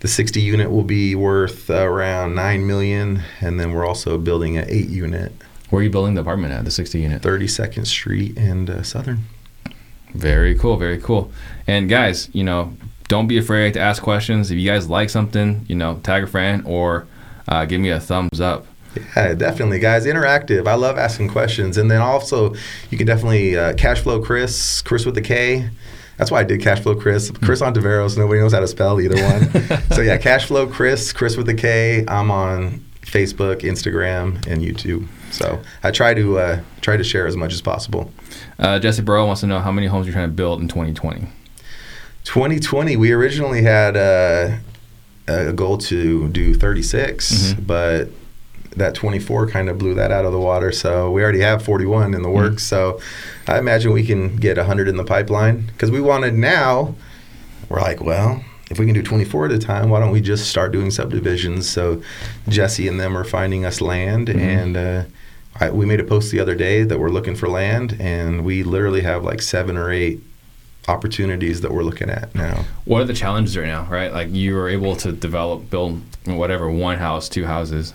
[0.00, 3.22] the 60 unit will be worth around 9 million.
[3.40, 5.32] And then we're also building an 8 unit,
[5.72, 6.66] Where are you building the apartment at?
[6.66, 7.22] The 60 unit.
[7.22, 9.24] 32nd Street and uh, Southern.
[10.12, 11.32] Very cool, very cool.
[11.66, 12.76] And guys, you know,
[13.08, 14.50] don't be afraid to ask questions.
[14.50, 17.06] If you guys like something, you know, tag a friend or
[17.48, 18.66] uh, give me a thumbs up.
[19.16, 20.04] Yeah, definitely, guys.
[20.04, 20.68] Interactive.
[20.68, 22.54] I love asking questions, and then also
[22.90, 25.70] you can definitely uh, Cashflow Chris, Chris with the K.
[26.18, 27.30] That's why I did Cashflow Chris.
[27.30, 28.18] Chris on Ontiveros.
[28.18, 29.50] Nobody knows how to spell either one.
[29.92, 32.04] so yeah, Cashflow Chris, Chris with the K.
[32.06, 35.08] I'm on Facebook, Instagram, and YouTube.
[35.32, 38.12] So I try to uh, try to share as much as possible.
[38.58, 41.26] Uh, Jesse Burrow wants to know how many homes you're trying to build in 2020.
[42.24, 44.56] 2020, we originally had uh,
[45.26, 47.66] a goal to do 36, Mhm.
[47.66, 48.08] but
[48.76, 50.72] that 24 kind of blew that out of the water.
[50.72, 52.62] So we already have 41 in the works.
[52.62, 53.00] So
[53.48, 56.94] I imagine we can get 100 in the pipeline because we wanted now.
[57.68, 60.48] We're like, well, if we can do 24 at a time, why don't we just
[60.48, 61.68] start doing subdivisions?
[61.68, 62.00] So
[62.48, 64.36] Jesse and them are finding us land, Mhm.
[64.40, 65.02] and uh,
[65.60, 68.62] I, we made a post the other day that we're looking for land, and we
[68.62, 70.20] literally have like seven or eight
[70.88, 72.64] opportunities that we're looking at now.
[72.84, 74.12] What are the challenges right now, right?
[74.12, 77.94] Like you were able to develop, build whatever, one house, two houses.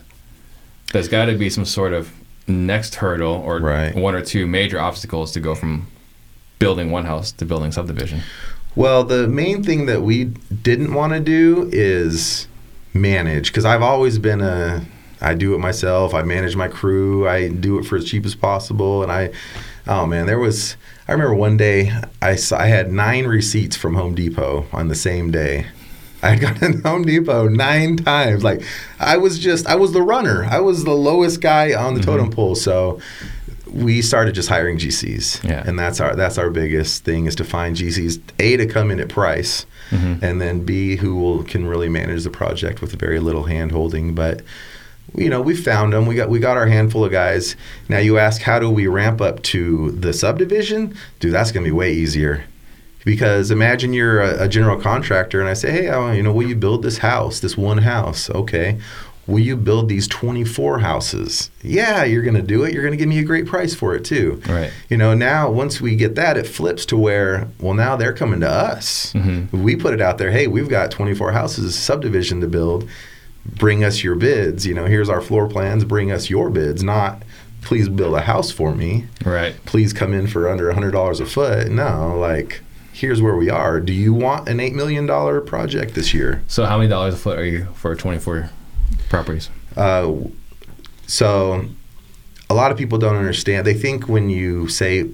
[0.92, 2.10] There's got to be some sort of
[2.46, 3.94] next hurdle or Right.
[3.94, 5.86] one or two major obstacles to go from
[6.58, 8.22] building one house to building subdivision.
[8.74, 12.46] Well, the main thing that we didn't want to do is
[12.94, 14.82] manage because I've always been a
[15.20, 16.14] I do it myself.
[16.14, 17.26] I manage my crew.
[17.28, 19.02] I do it for as cheap as possible.
[19.02, 19.30] And I,
[19.86, 20.76] oh man, there was.
[21.08, 21.90] I remember one day
[22.20, 25.66] I saw, I had nine receipts from Home Depot on the same day.
[26.22, 28.44] I had gone to Home Depot nine times.
[28.44, 28.62] Like
[29.00, 30.44] I was just I was the runner.
[30.44, 32.54] I was the lowest guy on the totem pole.
[32.54, 33.00] So
[33.70, 35.44] we started just hiring GCs.
[35.48, 35.62] Yeah.
[35.66, 38.98] And that's our that's our biggest thing is to find GCs a to come in
[39.00, 40.22] at price, Mhm.
[40.22, 44.14] and then b who will can really manage the project with very little hand holding.
[44.14, 44.42] But
[45.14, 46.06] you know we found them.
[46.06, 47.56] We got we got our handful of guys.
[47.88, 50.94] Now you ask how do we ramp up to the subdivision?
[51.20, 52.44] Dude, that's gonna be way easier.
[53.04, 56.46] Because imagine you're a, a general contractor, and I say, hey, I, you know, will
[56.46, 58.28] you build this house, this one house?
[58.28, 58.78] Okay.
[59.26, 61.50] Will you build these 24 houses?
[61.62, 62.72] Yeah, you're going to do it.
[62.72, 64.42] You're going to give me a great price for it too.
[64.48, 64.72] Right.
[64.88, 68.40] You know, now once we get that, it flips to where, well, now they're coming
[68.40, 69.12] to us.
[69.12, 69.52] Mhm.
[69.52, 72.88] We put it out there, hey, we've got 24 houses, subdivision to build.
[73.56, 74.66] Bring us your bids.
[74.66, 75.84] You know, here's our floor plans.
[75.84, 77.22] Bring us your bids, not
[77.60, 79.04] please build a house for me.
[79.24, 79.54] Right.
[79.66, 81.68] Please come in for under a $100 a foot.
[81.68, 82.60] No, like,
[82.92, 83.80] here's where we are.
[83.80, 85.06] Do you want an $8 million
[85.44, 86.42] project this year?
[86.46, 88.48] So how many dollars a foot are you for 24
[89.10, 89.50] properties?
[89.76, 90.14] Uh,
[91.06, 91.64] so
[92.48, 93.66] a lot of people don't understand.
[93.66, 95.10] They think when you say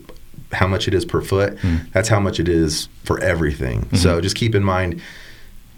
[0.52, 1.90] how much it is per foot, Mm.
[1.92, 3.86] that's how much it is for everything.
[3.90, 3.96] Mhm.
[3.98, 5.00] So just keep in mind,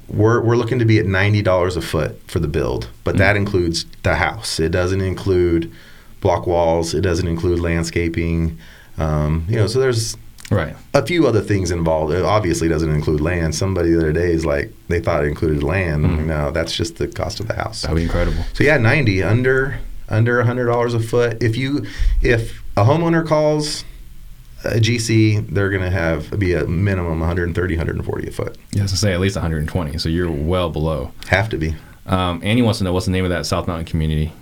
[0.09, 3.18] we're, we're looking to be at ninety dollars a foot for the build, but Mm.
[3.18, 4.61] that includes the house.
[4.61, 5.70] It doesn't include
[6.20, 6.94] block walls.
[6.94, 8.59] It doesn't include landscaping.
[8.98, 10.16] Um, you know, so there's
[10.50, 10.76] Right.
[10.94, 12.12] a few other things involved.
[12.14, 13.54] It obviously doesn't include land.
[13.54, 16.04] Somebody the other day is like they thought it included land.
[16.04, 16.26] Mm.
[16.26, 17.82] No, that's just the cost of the house.
[17.82, 18.44] That would be incredible.
[18.52, 21.42] So yeah, ninety under under hundred dollars a foot.
[21.42, 21.84] If you
[22.22, 23.84] if a homeowner calls
[24.66, 28.58] a GC, they're gonna have be a minimum 130, 140 a foot.
[28.72, 29.98] Yeah, I say at least 120.
[29.98, 31.12] So you're well below.
[31.28, 31.74] Have to be.
[32.06, 34.32] Um, Annie wants to know what's the name of that South Mountain community.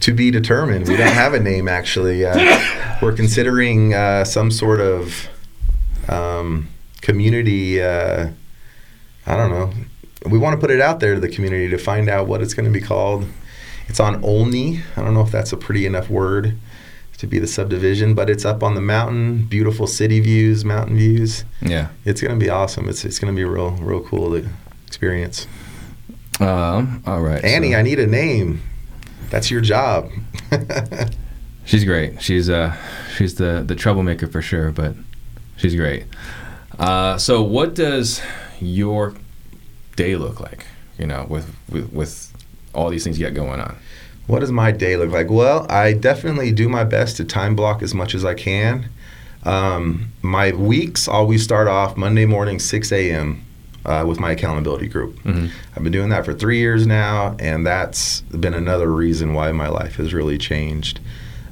[0.00, 0.88] To be determined.
[0.88, 2.24] We don't have a name actually.
[2.24, 5.28] Uh, we're considering uh, some sort of
[6.08, 6.68] um,
[7.00, 7.82] community.
[7.82, 8.30] Uh,
[9.26, 9.72] I don't know.
[10.30, 12.54] We want to put it out there to the community to find out what it's
[12.54, 13.26] going to be called.
[13.88, 14.80] It's on Olney.
[14.96, 16.58] I don't know if that's a pretty enough word
[17.16, 19.46] to be the subdivision, but it's up on the mountain.
[19.46, 21.44] Beautiful city views, mountain views.
[21.62, 21.88] Yeah.
[22.04, 22.88] It's going to be awesome.
[22.88, 24.48] It's it's going to be real real cool to
[24.86, 25.46] experience.
[26.40, 27.42] Um, all right.
[27.44, 28.62] Annie, so- I need a name.
[29.30, 30.10] That's your job.
[31.64, 32.22] She's great.
[32.22, 32.76] She's uh
[33.16, 34.94] she's the the troublemaker for sure, but
[35.56, 36.04] she's great.
[36.78, 38.20] Uh, so what does
[38.60, 39.14] your
[39.96, 40.64] day look like?
[40.96, 42.32] You know, with with with
[42.72, 43.76] all these things you got going on.
[44.26, 45.30] What does my day look like?
[45.30, 48.88] Well, I definitely do my best to time block as much as I can.
[49.44, 53.42] Um, my weeks always start off Monday morning, 6 a.m.
[53.84, 55.22] Uh, with my accountability group.
[55.22, 55.50] Mhm.
[55.76, 59.68] I've been doing that for three years now, and that's been another reason why my
[59.68, 60.98] life has really changed.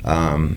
[0.04, 0.56] Um,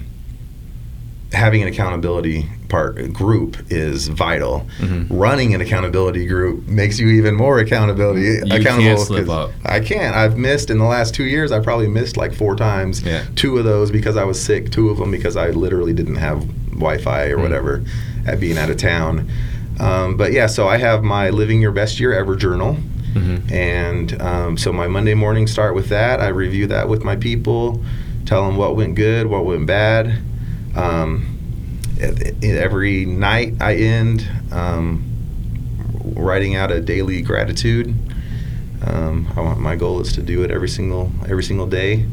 [1.34, 4.66] having an accountability part group is vital.
[4.80, 5.08] Mhm.
[5.10, 8.80] Running an accountability group makes you even more accountability You accountable.
[8.84, 9.52] can't slip 'cause up.
[9.66, 10.16] I can't.
[10.16, 11.52] I've missed in the last two years.
[11.52, 13.02] I probably missed like four times.
[13.06, 13.22] Yeah.
[13.36, 14.70] Two of those because I was sick.
[14.72, 17.42] Two of them because I literally didn't have Wi-Fi or Mm.
[17.44, 17.82] whatever
[18.26, 19.28] at being out of town.
[19.80, 22.78] Um, but yeah, so I have my living your best year ever journal.
[23.16, 23.52] Mhm.
[23.52, 26.20] And um, so my Monday morning start with that.
[26.20, 27.82] I review that with my people,
[28.26, 30.20] tell them what went good, what went bad.
[30.76, 31.37] Um,
[32.00, 35.04] every night I end um,
[36.16, 37.94] writing out a daily gratitude.
[38.86, 42.06] Um, I want my goal is to do it every single every single day.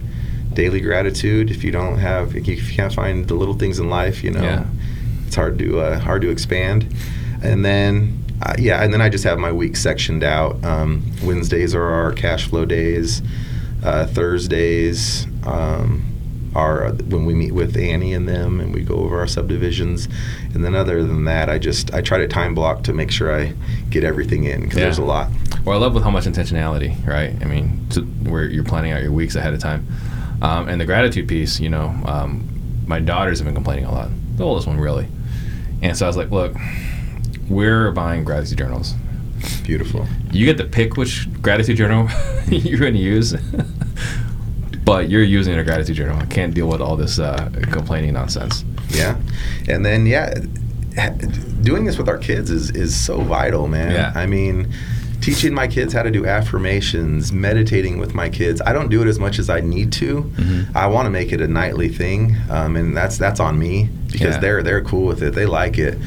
[0.55, 1.51] Daily gratitude.
[1.51, 4.43] If you don't have, if you can't find the little things in life, you know,
[4.43, 4.67] Yeah.
[5.27, 6.87] it's hard to uh, hard to expand.
[7.43, 10.63] And then uh, yeah, and then I just have my week sectioned out.
[10.65, 13.23] Um, Wednesdays are our cash flow days.
[13.83, 16.05] Uh, Thursdays um,
[16.55, 20.09] are when we meet with Annie and them, and we go over our subdivisions.
[20.55, 23.35] And then other than that, I just I try to time block to make sure
[23.35, 23.55] I
[23.91, 24.85] get everything in because Yeah.
[24.85, 25.31] there's a lot.
[25.65, 27.35] Well, I love with how much intentionality, right?
[27.41, 29.87] I mean, to, where you're planning out your weeks ahead of time,
[30.43, 31.59] um, and the gratitude piece.
[31.61, 32.49] You know, um,
[32.87, 34.11] my daughters have been complaining a lot.
[34.37, 35.09] The oldest one, really.
[35.83, 36.55] And so I was like, look,
[37.49, 38.95] we're buying gratitude journals.
[39.65, 40.07] Beautiful.
[40.33, 42.09] You get to pick which gratitude journal
[42.49, 43.35] you're going to use,
[44.85, 46.19] but you're using a gratitude journal.
[46.21, 48.65] I can't deal with all this uh, complaining nonsense.
[48.89, 49.17] Yeah,
[49.69, 50.35] and then yeah,
[51.63, 53.93] doing this with our kids is is so vital, man.
[53.93, 54.13] Yeah.
[54.15, 54.73] I mean,
[55.21, 58.61] teaching my kids how to do affirmations, meditating with my kids.
[58.65, 60.23] I don't do it as much as I need to.
[60.37, 60.77] Mhm.
[60.77, 64.35] I want to make it a nightly thing, um, and that's that's on me because
[64.35, 64.41] Yeah.
[64.41, 65.35] they're they're cool with it.
[65.35, 65.99] They like it.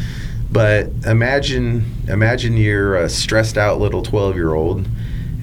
[0.51, 4.88] But imagine imagine you're a stressed out little twelve year old,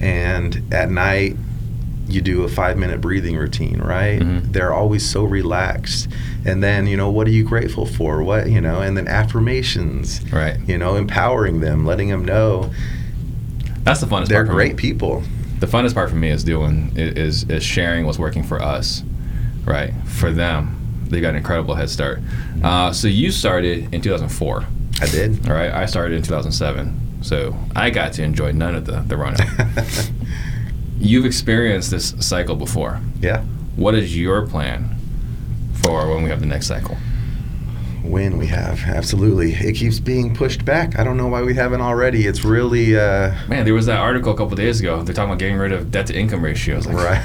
[0.01, 1.35] and at night
[2.07, 4.19] you do a five minute breathing routine, right?
[4.21, 4.51] Mhm.
[4.53, 6.07] They're always so relaxed.
[6.45, 8.21] And then, you know, what are you grateful for?
[8.23, 10.57] What, you know, and then affirmations, Right.
[10.67, 12.69] you know, empowering them, letting them know
[13.83, 14.49] That's the funnest they're part.
[14.57, 14.63] me.
[14.65, 15.23] great people.
[15.59, 19.03] the funnest part for me is doing is is sharing what's working for us,
[19.65, 19.93] right?
[20.05, 20.75] For them,
[21.09, 22.19] they got an incredible head start.
[22.63, 24.65] Uh, so you started in 2004,
[25.01, 25.47] I did.
[25.47, 25.71] all right?
[25.71, 29.35] I started in 2007, so I got to enjoy none of the the run.
[30.97, 32.99] You've experienced this cycle before.
[33.21, 33.43] yeah.
[33.75, 34.95] What is your plan
[35.73, 36.95] for when we have the next cycle?
[38.03, 39.51] When we have, absolutely.
[39.53, 40.97] It keeps being pushed back.
[40.97, 42.25] I don't know why we haven't already.
[42.25, 45.03] It's really, uh, Man, there was that article a couple days ago.
[45.03, 46.85] They're talking about getting rid of debt to income ratios.
[46.87, 47.23] Like, right.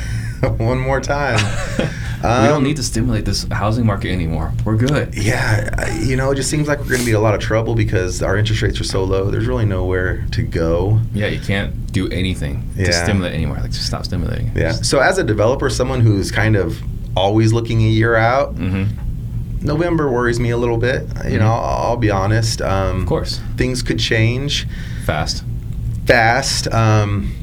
[0.59, 1.39] One more time.
[2.23, 4.53] we don't Um, need to stimulate this housing market anymore.
[4.65, 5.15] We're good.
[5.15, 7.41] Yeah, you know, it just seems like we're going to be in a lot of
[7.41, 9.31] trouble because our interest rates are so low.
[9.31, 11.01] There's really nowhere to go.
[11.15, 13.05] Yeah, you can't do anything to Yeah.
[13.05, 13.59] stimulate anymore.
[13.61, 14.53] Like, just stop stimulating.
[14.55, 14.73] Yeah.
[14.73, 16.81] So as a developer, someone who's kind of
[17.17, 18.85] always looking a year out, hmm
[19.63, 21.07] November worries me a little bit.
[21.29, 22.63] You know, I'll, I'll be honest.
[22.63, 23.41] Um, Of course.
[23.59, 24.67] things could change
[25.05, 25.45] Fast.
[26.07, 26.67] fast.
[26.73, 27.35] Um,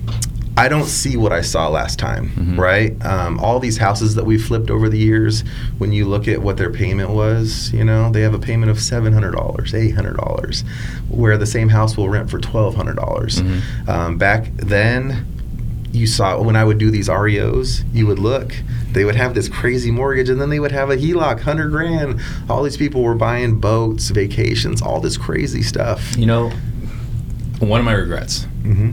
[0.57, 2.57] I don't see what I saw last time, Mhm.
[2.57, 3.05] right?
[3.05, 5.43] Um, all these houses that we've flipped over the years,
[5.77, 8.79] when you look at what their payment was, you know, they have a payment of
[8.79, 10.63] seven hundred dollars, eight hundred dollars,
[11.09, 13.41] where the same house will rent for twelve hundred dollars.
[13.41, 13.61] Mhm.
[13.87, 15.25] Um, back then,
[15.91, 18.53] you saw when I would do these REOs, you would look.
[18.93, 22.15] They would have this crazy mortgage, and then they would have a HELOC, hundred grand.
[22.49, 26.15] All these people were buying boats, vacations, all this crazy stuff.
[26.17, 26.51] You know,
[27.59, 28.47] one of my regrets.
[28.63, 28.89] hmm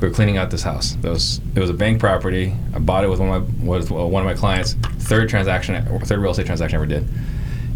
[0.00, 0.94] We were cleaning out this house.
[1.02, 2.54] It was it was a bank property.
[2.74, 4.74] I bought it with one of my with one of my clients.
[4.74, 7.08] Third transaction, third real estate transaction I ever did.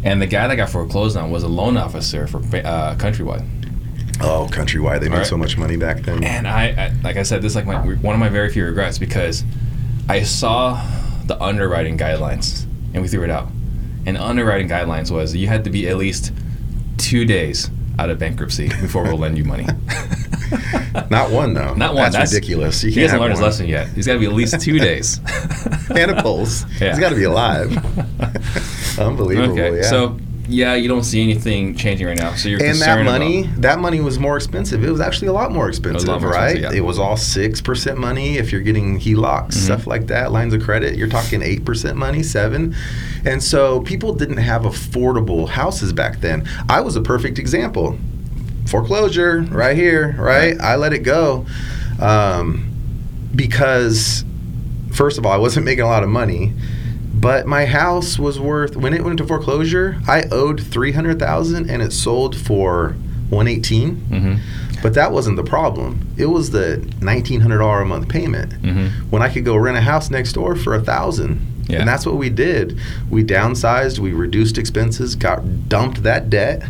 [0.05, 3.45] And the guy that got foreclosed on was a loan officer for uh, Countrywide.
[4.20, 5.27] Oh, countrywide, they made Right.
[5.27, 6.23] so much money back then.
[6.23, 8.64] And I, I, like I said, this is like my one of my very few
[8.64, 9.43] regrets because
[10.09, 10.81] I saw
[11.27, 12.64] the underwriting guidelines
[12.95, 13.49] and we threw it out.
[14.07, 16.33] And underwriting guidelines was you had to be at least
[16.99, 17.68] two days
[17.99, 19.66] out of bankruptcy before we'll lend you money.
[21.11, 21.74] Not one though.
[21.74, 22.11] Not one.
[22.12, 22.82] That's, ridiculous.
[22.84, 23.88] You he hasn't learned his lesson yet.
[23.88, 25.20] He's got to be at least two days.
[25.94, 26.64] and a pulse.
[26.80, 26.90] Yeah.
[26.90, 27.70] He's got to be alive.
[28.98, 29.53] Unbelievable.
[29.53, 29.82] okay, yeah.
[29.82, 32.34] so yeah, you don't see anything changing right now.
[32.34, 34.84] So you're and that money, about- that money was more expensive.
[34.84, 36.50] It was actually a lot more expensive, lot more right?
[36.50, 36.78] expensive, yeah.
[36.78, 38.36] It was all six percent money.
[38.38, 39.53] If you're getting HELOCs, Mhm.
[39.55, 42.74] stuff like that, lines of credit, you're talking eight percent money, seven.
[43.24, 46.46] And so people didn't have affordable houses back then.
[46.68, 47.96] I was a perfect example.
[48.67, 50.59] Foreclosure, right here, right?
[50.61, 51.47] I let it go
[52.01, 52.71] um,
[53.35, 54.25] because,
[54.93, 56.53] first of all, I wasn't making a lot of money.
[57.15, 60.01] But my house was worth when it went into foreclosure.
[60.09, 62.97] I owed three hundred thousand, and it sold for
[63.29, 64.05] one eighteen.
[64.11, 64.39] Mhm,
[64.83, 66.07] But that wasn't the problem.
[66.17, 68.91] It was the nineteen hundred dollar a month payment mhm.
[69.11, 71.41] when I could go rent a house next door for a thousand.
[71.69, 71.81] Yeah.
[71.81, 72.79] And that's what we did.
[73.09, 76.65] We downsized, we reduced expenses, got dumped that debt.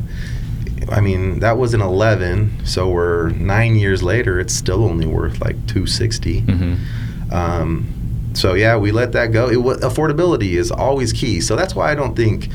[0.90, 5.40] I mean, that was in 11, so we're 9 years later, it's still only worth
[5.40, 6.42] like 260.
[6.42, 7.32] Mm-hmm.
[7.34, 7.86] Um,
[8.34, 9.48] so yeah, we let that go.
[9.48, 11.40] It, affordability is always key.
[11.40, 12.48] So that's why I don't think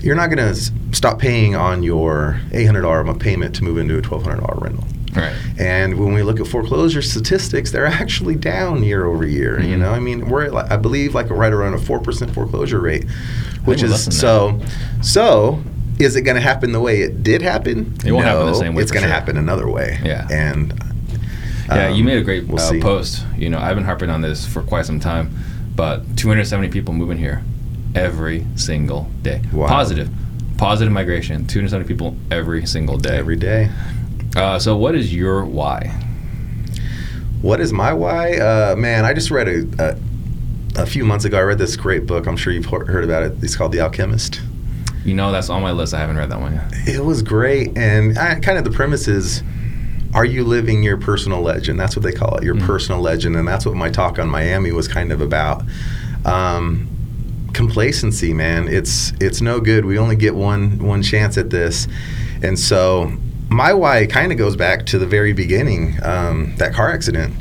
[0.00, 0.54] you're not going to
[0.92, 4.84] stop paying on your $800 a month payment to move into a $1,200 rental.
[5.14, 5.34] Right.
[5.58, 9.60] And when we look at foreclosure statistics, they're actually down year over year.
[9.60, 9.78] You Mhm.
[9.80, 13.06] know, I mean, we're at, I believe like right around a four percent foreclosure rate,
[13.64, 14.52] which is so.
[14.52, 15.62] than so.
[16.00, 17.94] Is it going to happen the way it did happen?
[18.04, 19.14] It won't happen the No, same way It's going to sure.
[19.14, 19.98] happen another way.
[20.02, 20.26] Yeah.
[20.30, 20.72] And
[21.68, 23.24] Yeah, you um, made a great we'll uh, post.
[23.36, 25.30] You know, I've been harping on this for quite some time,
[25.76, 27.42] but 270 people moving here
[27.94, 29.42] every single day.
[29.52, 29.68] Wow.
[29.68, 30.08] Positive,
[30.56, 31.46] positive migration.
[31.46, 33.16] 270 people every single day.
[33.18, 33.70] every day.
[34.36, 35.88] Uh, so, what is your why?
[37.42, 38.36] What is my why?
[38.36, 41.38] Uh, man, I just read a, a a few months ago.
[41.38, 42.26] I read this great book.
[42.26, 43.34] I'm sure you've heard about it.
[43.42, 44.40] It's called The Alchemist.
[45.04, 45.94] You know, that's on my list.
[45.94, 46.72] I haven't read that one yet.
[46.96, 49.42] It was great, and I, kind of the premise is:
[50.14, 51.78] Are you living your personal legend?
[51.80, 52.66] That's what they call it, your Mm.
[52.66, 55.62] personal legend, and that's what my talk on Miami was kind of about.
[56.24, 56.88] Um,
[57.52, 58.68] complacency, man.
[58.68, 59.84] It's it's no good.
[59.84, 61.88] We only get one one chance at this,
[62.42, 63.12] and so
[63.48, 65.98] my why kind of goes back to the very beginning.
[66.02, 67.34] Um, that car accident,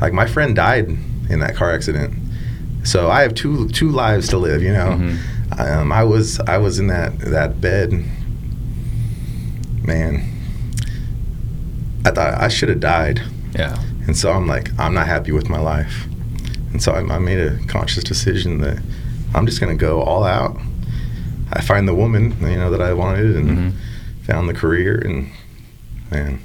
[0.00, 0.88] like my friend died
[1.28, 2.14] in that car accident,
[2.84, 4.62] so I have two two lives to live.
[4.62, 5.16] You know, Mhm.
[5.58, 7.92] Um, I was I was in that that bed,
[9.84, 10.28] man.
[12.04, 13.20] I thought I should have died.
[13.54, 13.78] Yeah.
[14.06, 16.06] And so I'm like, I'm not happy with my life.
[16.72, 18.82] And so I, I made a conscious decision that
[19.34, 20.56] I'm just going to go all out.
[21.52, 23.72] I find the woman, you know, that I wanted and Mhm.
[24.26, 25.30] found the career and
[26.10, 26.40] man,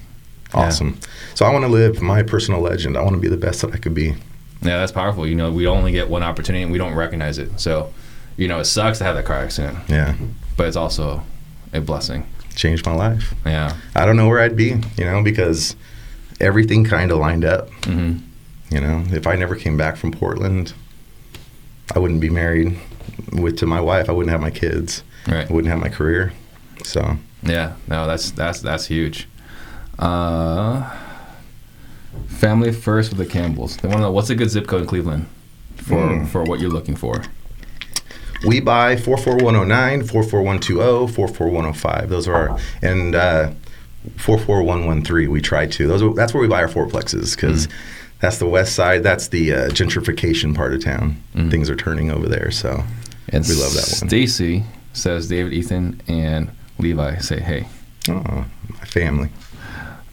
[0.53, 0.59] Yeah.
[0.67, 0.99] awesome.
[1.33, 2.95] So I want to live my personal legend.
[2.97, 4.09] I want to be the best that I could be.
[4.61, 5.25] Yeah, that's powerful.
[5.25, 7.59] You know, we only get one opportunity and we don't recognize it.
[7.59, 7.91] So,
[8.37, 10.15] you know, it sucks to have that car accident, Yeah.
[10.55, 11.23] but it's also
[11.73, 12.25] a blessing.
[12.55, 13.33] Changed my life.
[13.45, 13.75] Yeah.
[13.95, 15.75] I don't know where I'd be, you know, because
[16.39, 17.69] everything kind of lined up.
[17.85, 18.17] hmm
[18.69, 20.73] You know, if I never came back from Portland,
[21.95, 22.77] I wouldn't be married
[23.31, 24.09] with to my wife.
[24.09, 25.03] I wouldn't have my kids.
[25.27, 25.49] Right.
[25.49, 26.33] I wouldn't have my career.
[26.83, 29.27] So Yeah, no, that's that's that's huge.
[29.99, 30.83] Uh,
[32.27, 33.77] family first with the Campbells.
[33.77, 35.27] They want to know what's a good zip code in Cleveland
[35.75, 36.27] for Mm.
[36.27, 37.23] for what you're looking for.
[38.45, 42.09] We buy 44109, 44120, 44105.
[42.09, 43.51] Those are our and uh,
[44.17, 45.29] 44113.
[45.29, 45.87] We try to.
[45.87, 47.71] Those are, that's where we buy our fourplexes because Mm.
[48.19, 49.03] that's the west side.
[49.03, 51.21] That's the uh, gentrification part of town.
[51.35, 51.51] Mm.
[51.51, 52.51] Things are turning over there.
[52.51, 52.83] So
[53.29, 54.09] And We love that one.
[54.09, 54.63] Stacy
[54.93, 57.67] says David, Ethan, and Levi say hey.
[58.09, 59.29] oh, my family.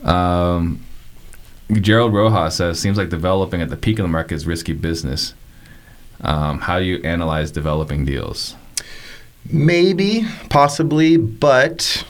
[0.02, 0.84] Um,
[1.72, 5.34] Gerald Rojas says seems like developing at the peak of the market is risky business.
[6.20, 8.56] Um, how do you analyze developing deals?
[9.50, 12.04] Maybe, possibly, but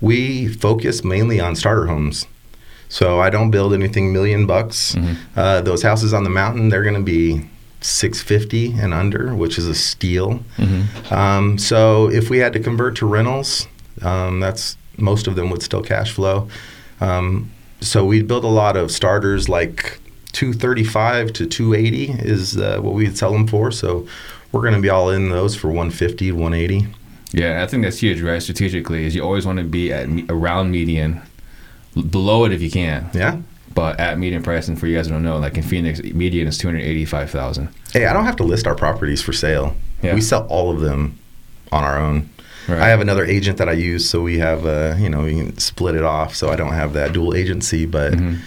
[0.00, 2.26] we focus mainly on starter homes.
[2.88, 4.94] So I don't build anything million bucks.
[4.94, 5.16] Mhm.
[5.36, 7.44] Uh, those houses on the mountain, they're going to be
[7.80, 10.40] 650 and under, which is a steal.
[10.56, 11.14] Mm-hmm.
[11.14, 13.66] Um, so if we had to convert to rentals,
[14.02, 16.48] um, that's most of them would still cash flow.
[17.00, 17.50] Um,
[17.80, 20.00] so we build a lot of starters like
[20.32, 23.70] 235 to 280 is uh, what we'd sell them for.
[23.70, 24.06] So
[24.52, 26.86] we're going to be all in those for 150 180.
[27.32, 28.42] Yeah, I think that's huge, right?
[28.42, 31.20] Strategically, is you always want to be at around median,
[32.10, 33.38] below it if you can, Yeah.
[33.74, 34.66] but at median price.
[34.68, 37.30] And for you guys who don't know, like in Phoenix, median is two hundred eighty-five
[37.30, 37.68] thousand.
[37.92, 39.74] Hey, I don't have to list our properties for sale.
[40.02, 40.14] Yeah.
[40.14, 41.18] We sell all of them
[41.72, 42.30] on our own.
[42.66, 42.78] Right.
[42.80, 45.58] I have another agent that I use, so we have, uh, you know, we can
[45.58, 46.34] split it off.
[46.34, 48.38] So I don't have that dual agency, but Mhm.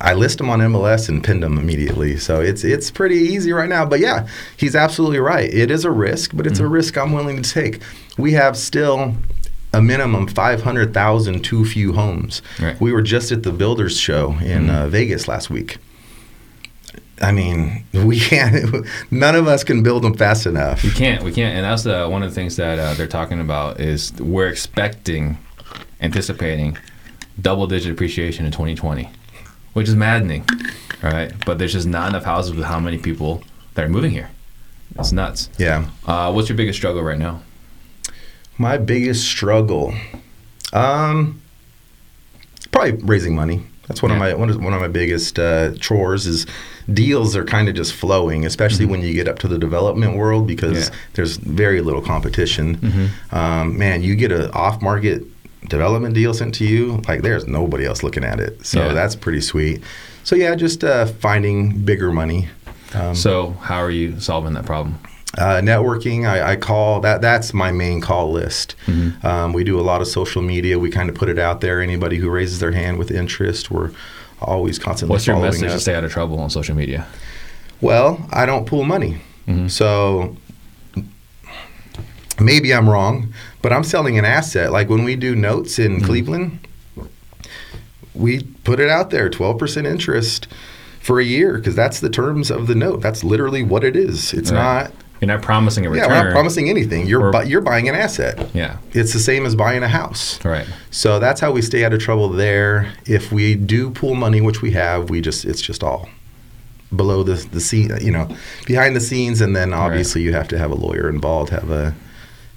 [0.00, 2.16] I list them on MLS and pin them immediately.
[2.18, 3.84] So it's it's pretty easy right now.
[3.86, 4.26] But yeah,
[4.56, 5.52] he's absolutely right.
[5.52, 6.70] It is a risk, but it's a Mhm.
[6.72, 7.80] risk I'm willing to take.
[8.18, 9.14] We have still
[9.72, 12.42] a minimum 500,000 too few homes.
[12.60, 12.80] Right.
[12.80, 14.70] We were just at the Builders Show in Mhm.
[14.74, 15.78] uh, Vegas last week.
[17.22, 18.84] I mean, we can't.
[19.10, 20.82] None of us can build them fast enough.
[20.82, 23.40] We can't, we can't, and that's uh, one of the things that uh, they're talking
[23.40, 25.38] about is we're expecting,
[26.00, 26.76] anticipating,
[27.40, 29.08] double-digit appreciation in 2020,
[29.74, 30.44] which is maddening,
[31.02, 31.30] right?
[31.44, 33.42] But there's just not enough houses with how many people
[33.74, 34.30] that are moving here.
[34.98, 35.50] It's nuts.
[35.58, 35.88] Yeah.
[36.06, 37.42] Uh, what's your biggest struggle right now?
[38.56, 39.92] My biggest struggle,
[40.72, 41.40] um,
[42.70, 43.64] probably raising money.
[43.88, 44.16] That's one Yeah.
[44.16, 46.26] of my one of, one of my biggest uh, chores.
[46.26, 46.46] Is
[46.92, 48.90] deals are kind of just flowing, especially Mhm.
[48.90, 50.94] when you get up to the development world because Yeah.
[51.14, 52.76] there's very little competition.
[52.76, 53.36] Mhm.
[53.36, 55.24] Um, man, you get an off market
[55.68, 58.64] development deal sent to you, like there's nobody else looking at it.
[58.66, 58.92] So Yeah.
[58.92, 59.82] that's pretty sweet.
[60.22, 62.48] So yeah, just uh, finding bigger money.
[62.94, 64.98] Um, So how are you solving that problem?
[65.36, 67.20] Uh, networking, I, I call that.
[67.20, 68.76] That's my main call list.
[68.86, 69.26] Mm-hmm.
[69.26, 70.78] Um, we do a lot of social media.
[70.78, 71.80] We kind of put it out there.
[71.82, 73.90] Anybody who raises their hand with interest, we're
[74.40, 75.12] always constantly.
[75.14, 75.74] What's your following message up.
[75.74, 77.04] to stay out of trouble on social media?
[77.80, 79.68] Well, I don't pool money, Mhm.
[79.70, 80.36] so
[82.40, 83.32] maybe I'm wrong,
[83.64, 84.72] but I'm selling an asset.
[84.72, 86.04] Like when we do notes in Mm-hmm.
[86.04, 86.58] Cleveland,
[88.14, 90.46] we put it out there, 12% interest
[91.00, 93.00] for a year, because that's the terms of the note.
[93.00, 94.34] That's literally what it is.
[94.34, 94.84] It's Right.
[94.84, 94.92] not.
[95.22, 96.10] You're not promising a return.
[96.10, 97.06] Yeah, we're not promising anything.
[97.06, 98.46] You're Or- bu- you're buying an asset.
[98.52, 98.76] Yeah.
[98.92, 100.38] It's the same as buying a house.
[100.44, 100.66] Right.
[100.90, 102.88] So that's how we stay out of trouble there.
[103.06, 106.10] If we do pool money, which we have, we just it's just all
[106.94, 108.28] below the the scene, you know,
[108.66, 111.94] behind the scenes, and then obviously you have to have a lawyer involved, have a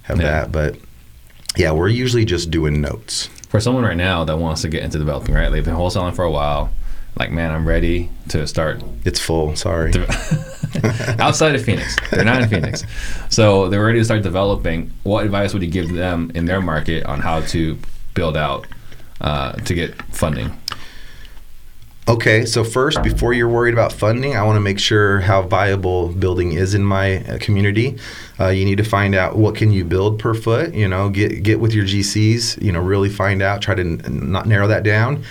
[0.04, 0.28] have Yeah.
[0.32, 0.52] that.
[0.52, 0.76] But
[1.58, 3.28] yeah, we're usually just doing notes.
[3.50, 5.50] For someone right now that wants to get into developing, right?
[5.50, 6.72] They've been wholesaling for a while.
[7.18, 9.56] Like, man, I'm ready to start It's full.
[9.56, 9.92] Sorry.
[11.20, 11.96] outside of Phoenix.
[12.12, 12.84] They're not in Phoenix.
[13.30, 14.94] So they're ready to start developing.
[15.04, 17.80] What advice would you give them in their market on how to
[18.14, 18.68] build out
[19.20, 20.56] uh, to get funding?
[22.10, 26.08] Okay, so first, before you're worried about funding, I want to make sure how viable
[26.08, 27.98] building is in my uh, community.
[28.40, 30.74] Uh, you need to find out what can you build per foot.
[30.74, 32.62] You know, get get with your GCs.
[32.62, 33.62] You know, really find out.
[33.62, 35.24] Try to n- not narrow that down.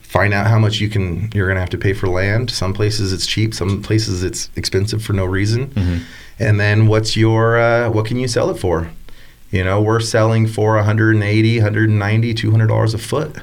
[0.00, 1.30] Find out how much you can.
[1.32, 2.50] You're going to have to pay for land.
[2.50, 3.54] Some places it's cheap.
[3.54, 5.70] Some places it's expensive for no reason.
[6.40, 8.90] And then what's your uh, what can you sell it for?
[9.52, 13.36] You know, we're selling for 180, 190, 200 dollars a foot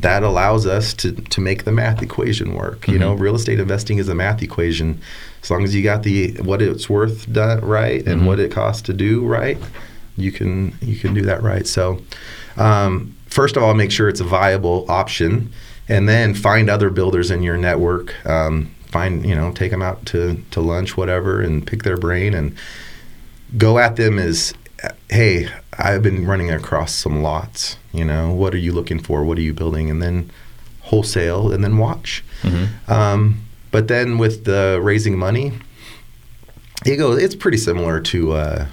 [0.00, 2.86] that allows us to to make the math equation work.
[2.88, 5.00] You know, real estate investing is a math equation.
[5.42, 8.24] As long as you got the what it's worth done right and Mhm.
[8.26, 9.58] what it costs to do right,
[10.16, 11.66] you can you can do that right.
[11.66, 12.00] So,
[12.56, 15.50] um, first of all, make sure it's a viable option,
[15.88, 18.14] and then find other builders in your network.
[18.26, 22.34] Um, find you know take them out to to lunch, whatever, and pick their brain
[22.34, 22.54] and
[23.58, 24.54] go at them as
[25.10, 25.48] hey
[25.82, 29.24] i've been running across some lots you know what are you looking for?
[29.24, 29.90] What are you building?
[29.90, 30.30] And then
[30.82, 32.24] wholesale and then watch.
[32.42, 32.90] Mm-hmm.
[32.90, 35.52] um, but then with the raising money
[36.84, 38.66] it goes it's pretty similar to uh,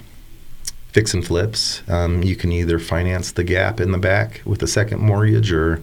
[0.92, 1.82] fix and flips.
[1.88, 5.82] Um, you can either finance the gap in the back with a second mortgage or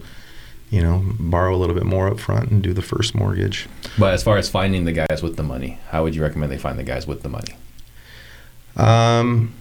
[0.70, 3.68] you know borrow a little bit more up front and do the first mortgage.
[3.98, 6.58] But as far as finding the guys with the money, how would you recommend they
[6.58, 7.54] find the guys with the money?
[8.76, 9.54] Um,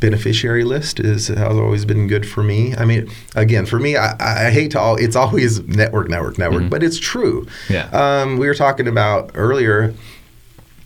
[0.00, 2.74] beneficiary list is has always been good for me.
[2.76, 4.14] I mean, again, for me, I,
[4.46, 4.96] I hate to all.
[4.96, 6.70] It's always network, network, network, Mhm.
[6.70, 7.46] but it's true.
[7.68, 7.88] Yeah.
[7.92, 9.94] Um, we were talking about earlier.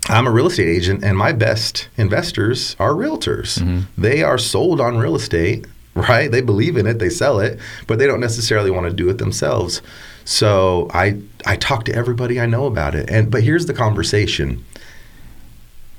[0.09, 3.59] I'm a real estate agent, and my best investors are realtors.
[3.59, 3.83] Mhm.
[3.99, 6.31] They are sold on real estate, right?
[6.31, 9.19] They believe in it, they sell it, but they don't necessarily want to do it
[9.19, 9.83] themselves.
[10.25, 14.65] So I I talk to everybody I know about it, and but here's the conversation.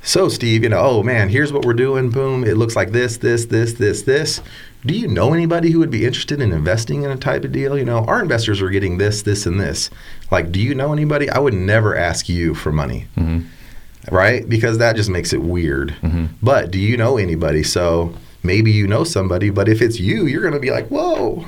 [0.01, 2.09] So Steve, you know, oh man, here's what we're doing.
[2.09, 4.41] Boom, it looks like this, this, this, this, this.
[4.85, 7.77] Do you know anybody who would be interested in investing in a type of deal?
[7.77, 9.89] You know, our investors are getting this, this, and this.
[10.31, 11.29] Like, do you know anybody?
[11.29, 14.15] I would never ask you for money Mm-hmm.
[14.15, 14.47] right?
[14.47, 15.95] Because that just makes it weird.
[16.01, 16.29] Mhm.
[16.41, 17.61] But do you know anybody?
[17.61, 21.45] So maybe you know somebody, but if it's you, you're going to be like, whoa,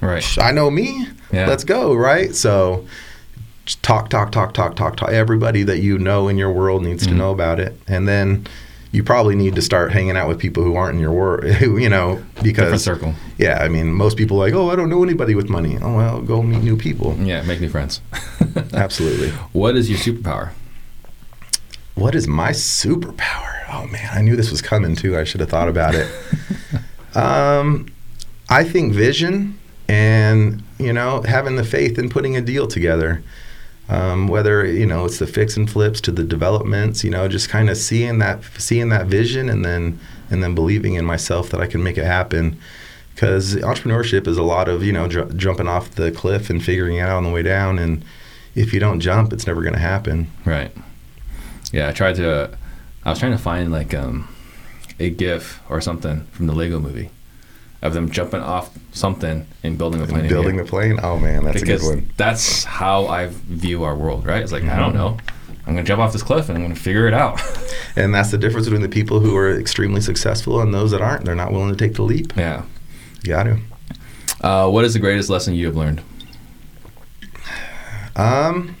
[0.00, 0.26] Right.
[0.38, 1.06] I know me.
[1.32, 1.46] Yeah.
[1.46, 2.34] Let's go, right?
[2.34, 2.86] So
[3.64, 5.10] just talk, talk, talk, talk, talk, talk.
[5.10, 7.16] Everybody that you know in your world needs to Mhm.
[7.16, 7.78] know about it.
[7.88, 8.46] And then
[8.92, 11.88] you probably need to start hanging out with people who aren't in your world, you
[11.88, 13.14] know, Different because, circle.
[13.38, 15.78] yeah, I mean, most people are like, oh, I don't know anybody with money.
[15.82, 17.16] Oh, well, go meet new people.
[17.20, 18.00] Yeah, make new friends.
[18.74, 19.30] Absolutely.
[19.52, 20.50] What is your superpower?
[21.94, 23.50] What is my superpower?
[23.72, 25.16] Oh man, I knew this was coming too.
[25.18, 26.08] I should have thought about it.
[27.14, 27.86] um,
[28.48, 29.58] I think vision
[29.88, 33.22] and you know having the faith in putting a deal together.
[33.88, 37.48] Um, whether you know it's the fix and flips to the developments, you know, just
[37.48, 39.98] kind of seeing that seeing that vision and then
[40.30, 42.58] and then believing in myself that I can make it happen.
[43.14, 46.96] Because entrepreneurship is a lot of you know ju- jumping off the cliff and figuring
[46.96, 48.04] it out on the way down, and
[48.54, 50.30] if you don't jump, it's never going to happen.
[50.44, 50.72] Right.
[51.72, 52.56] Yeah, I tried to.
[53.04, 54.34] I was trying to find like um,
[54.98, 57.10] a GIF or something from the Lego Movie
[57.84, 60.28] of them jumping off something and building a plane.
[60.28, 60.98] Building the plane.
[61.02, 62.10] Oh man, that's because a good one.
[62.16, 64.26] that's how I view our world.
[64.26, 64.42] Right?
[64.42, 64.96] It's like I don't Mhm.
[64.96, 65.18] know.
[65.66, 67.40] I'm gonna jump off this cliff and I'm gonna figure it out.
[67.96, 71.24] And that's the difference between the people who are extremely successful and those that aren't.
[71.24, 72.32] They're not willing to take the leap.
[72.36, 72.64] yeah.
[73.22, 73.58] You got to.
[74.40, 76.02] Uh, what is the greatest lesson you have learned?
[78.16, 78.74] Um,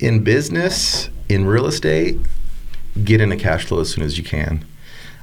[0.00, 2.18] in business, in real estate,
[3.04, 4.64] get into cash flow as soon as you can.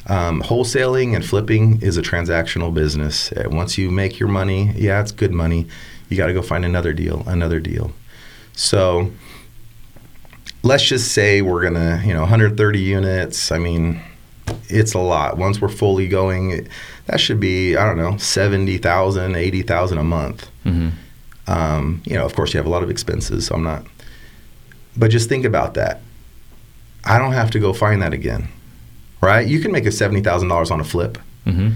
[0.09, 3.31] Um, wholesaling and flipping is a transactional business.
[3.31, 5.67] Uh, Once you make your money, yeah, it's good money.
[6.09, 7.91] You got to go find another deal, another deal.
[8.53, 9.11] So
[10.63, 13.51] let's just say we're gonna, you know, 130 units.
[13.51, 14.01] I mean,
[14.67, 15.37] it's a lot.
[15.37, 16.67] Once we're fully going,
[17.05, 20.49] that should be I don't know 70,000, 80,000 a month.
[20.65, 20.89] Mm-hmm.
[21.51, 23.85] Um, you know, of course, you have a lot of expenses, so I'm not.
[24.97, 26.01] But just think about that.
[27.05, 28.49] I don't have to go find that again,
[29.21, 29.47] right?
[29.47, 31.69] You can make a seventy thousand dollars on a flip, Mm-hmm.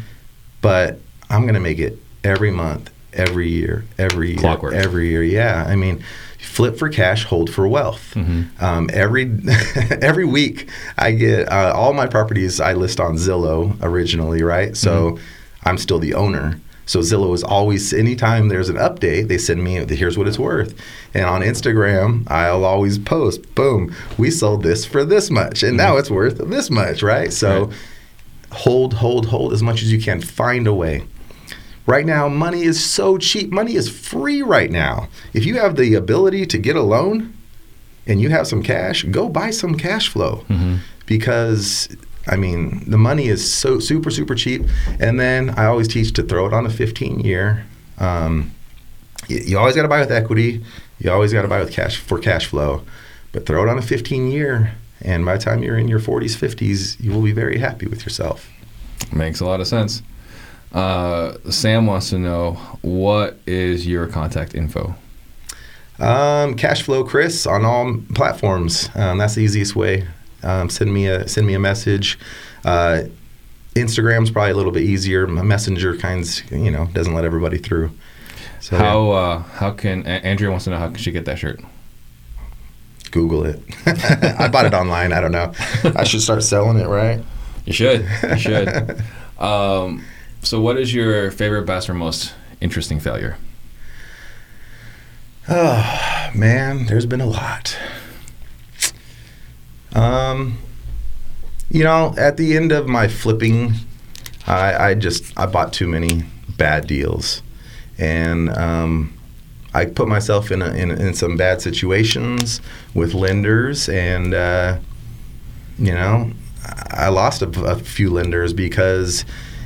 [0.62, 4.74] but I'm going to make it every month, every year, every year, Clockwork.
[4.74, 5.24] every year.
[5.24, 6.04] Yeah, I mean,
[6.40, 8.14] flip for cash, hold for wealth.
[8.16, 8.64] Mm-hmm.
[8.64, 9.32] Um, every
[10.02, 12.60] every week, I get uh, all my properties.
[12.60, 14.76] I list on Zillow originally, right?
[14.78, 15.18] So
[15.64, 16.60] I'm still the owner.
[16.86, 20.74] So Zillow is always anytime there's an update, they send me here's what it's worth.
[21.14, 25.96] And on Instagram, I'll always post, boom, we sold this for this much, and now
[25.98, 27.32] it's worth this much, right?
[27.32, 27.76] So Right.
[28.52, 30.22] hold, hold, hold as much as you can.
[30.22, 31.04] Find a way.
[31.86, 33.52] Right now, money is so cheap.
[33.52, 35.10] Money is free right now.
[35.34, 37.34] If you have the ability to get a loan
[38.08, 40.76] and you have some cash, go buy some cash flow Mm-hmm.
[41.06, 41.90] because
[42.28, 44.64] I mean the money is so super super cheap.
[45.00, 47.66] And then I always teach to throw it on a 15 year.
[47.98, 48.52] Um,
[49.28, 50.64] you, you always got to buy with equity.
[51.00, 52.84] You always got to buy with cash for cash flow,
[53.32, 54.76] but throw it on a 15 year.
[55.02, 58.04] And by the time you're in your 40s, 50s, you will be very happy with
[58.06, 58.50] yourself.
[59.12, 60.02] Makes a lot of sense.
[60.72, 64.96] Uh, Sam wants to know what is your contact info?
[66.00, 68.90] Um, Cashflow Chris on all platforms.
[68.96, 70.08] Um, that's the easiest way.
[70.44, 72.20] Um, send me a send me a message.
[72.66, 73.04] Uh,
[73.76, 75.26] Instagram's probably a little bit easier.
[75.26, 77.92] My messenger kinds, you know, doesn't let everybody through.
[78.60, 81.60] So how uh, how can Andrea wants to know how can she get that shirt?
[83.12, 83.62] Google it.
[84.40, 85.14] I bought it online.
[85.14, 85.54] I don't know.
[85.96, 87.24] I should start selling it, right?
[87.66, 88.08] You should.
[88.24, 89.04] You should.
[89.40, 90.04] um,
[90.42, 93.38] so, what is your favorite, best, or most interesting failure?
[95.48, 97.78] Oh man, there's been a lot.
[99.94, 100.58] Um,
[101.70, 103.74] you know, at the end of my flipping,
[104.48, 106.24] I, I just I bought too many
[106.58, 107.42] bad deals,
[107.98, 109.18] and um,
[109.74, 112.62] I put myself in, a, in in some bad situations
[112.94, 114.80] with lenders, and uh,
[115.78, 116.32] you know,
[116.92, 119.26] I lost a, a few lenders because.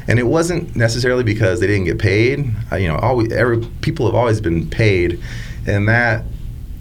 [0.09, 2.49] And it wasn't necessarily because they didn't get paid.
[2.71, 5.21] I, you know, always every people have always been paid,
[5.65, 6.23] and that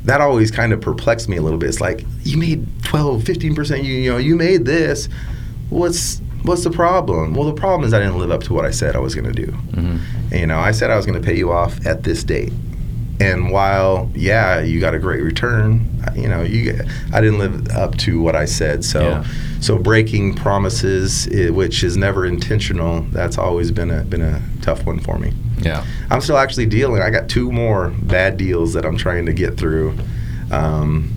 [0.06, 1.68] that always kind of perplexed me a little bit.
[1.68, 3.84] It's like you made 12, 15 percent.
[3.84, 5.08] You you know you made this.
[5.68, 7.34] What's what's the problem?
[7.34, 9.32] Well, the problem is I didn't live up to what I said I was going
[9.32, 9.52] to do.
[9.52, 9.98] Mm-hmm.
[10.30, 12.52] And, you know, I said I was going to pay you off at this date.
[13.18, 16.78] And while yeah, you got a great return, you know, you
[17.12, 18.84] I didn't live up to what I said.
[18.84, 19.24] So Yeah.
[19.60, 25.00] so breaking promises, which is never intentional, that's always been a been a tough one
[25.00, 25.32] for me.
[25.58, 25.84] Yeah.
[26.10, 27.00] I'm still actually dealing.
[27.00, 29.94] I got two more bad deals that I'm trying to get through.
[30.50, 31.12] Um,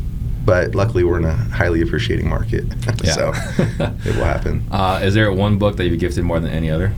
[0.46, 2.64] but luckily, we're in a highly appreciating market,
[3.04, 4.64] so it will happen.
[4.72, 6.94] Uh, is there one book that you've gifted more than any other?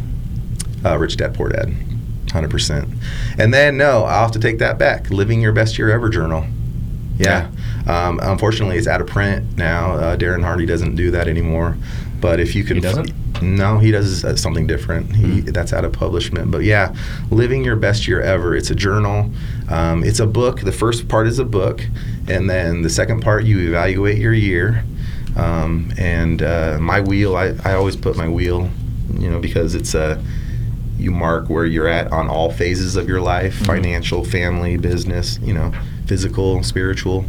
[0.85, 1.73] Uh, Rich Dad Poor Dad,
[2.31, 2.87] hundred percent.
[3.37, 5.09] And then no, I'll have to take that back.
[5.09, 6.45] Living Your Best Year Ever journal.
[7.17, 7.51] Yeah.
[7.87, 9.93] Um, unfortunately, it's out of print now.
[9.93, 11.77] Uh, Darren Hardy doesn't do that anymore.
[12.19, 13.11] But if you can, He doesn't?
[13.41, 15.15] no, he does uh, something different.
[15.15, 15.45] He, Hmm.
[15.51, 16.51] That's out of publishment.
[16.51, 16.95] But yeah,
[17.31, 18.55] living your best year ever.
[18.55, 19.31] It's a journal.
[19.69, 20.61] Um, it's a book.
[20.61, 21.81] The first part is a book,
[22.27, 24.83] and then the second part you evaluate your year.
[25.35, 28.69] Um, and uh, my wheel, I, I always put my wheel,
[29.17, 30.23] you know, because it's a
[31.01, 33.65] you mark where you're at on all phases of your life Mhm.
[33.65, 35.71] financial family business you know
[36.05, 37.25] physical spiritual.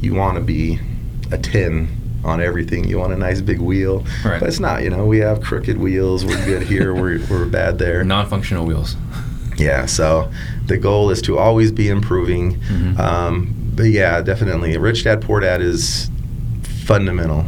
[0.00, 0.78] You want to be
[1.32, 1.88] a 10
[2.24, 2.84] on everything.
[2.88, 4.04] You want a nice big wheel.
[4.24, 4.38] Right.
[4.40, 6.24] but it's not you know we have crooked wheels.
[6.24, 6.94] We're good here.
[6.94, 8.04] We're, we're bad there.
[8.04, 8.96] Non-functional wheels.
[9.58, 10.30] yeah so
[10.66, 12.56] the goal is to always be improving.
[12.60, 12.98] Mhm.
[12.98, 14.76] um, but yeah definitely.
[14.78, 16.10] Rich dad poor dad is
[16.62, 17.46] fundamental.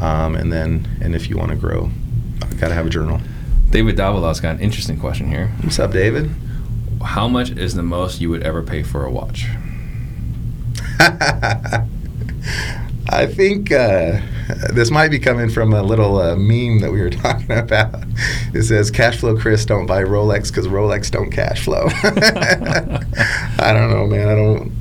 [0.00, 1.90] Um, and then and if you want to grow
[2.60, 3.20] gotta have a journal
[3.70, 5.48] David Davila's got an interesting question here.
[5.62, 6.30] what's up david
[7.04, 9.46] How much is the most you would ever pay for a watch?
[13.10, 14.20] I think uh,
[14.72, 17.94] this might be coming from a little uh, meme that we were talking about.
[18.52, 21.86] It says, "Cash flow, Chris, don't buy Rolex because Rolex don't cash flow."
[23.62, 24.28] I don't know, man.
[24.28, 24.72] I don't.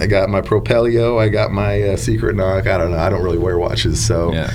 [0.00, 1.18] I got my Propelio.
[1.18, 2.66] I got my uh, Secret Knock.
[2.66, 2.98] I don't know.
[2.98, 4.50] I don't really wear watches, so Yeah.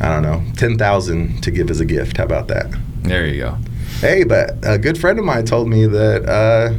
[0.00, 0.42] I don't know.
[0.56, 2.18] Ten thousand to give as a gift.
[2.18, 2.66] How about that?
[3.02, 3.58] There you go.
[4.00, 6.74] Hey, but a good friend of mine told me that uh,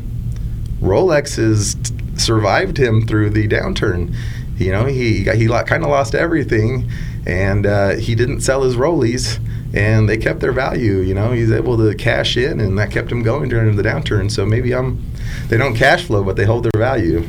[0.82, 1.76] Rolex has
[2.22, 4.16] survived him through the downturn.
[4.58, 6.90] You know, he got, he kind of lost everything,
[7.26, 9.40] and uh, he didn't sell his Rollies,
[9.74, 10.98] and they kept their value.
[10.98, 14.30] You know, he's able to cash in, and that kept him going during the downturn.
[14.32, 15.04] So maybe I'm.
[15.48, 17.28] They don't cash flow, but they hold their value.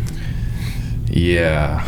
[1.11, 1.83] Yeah.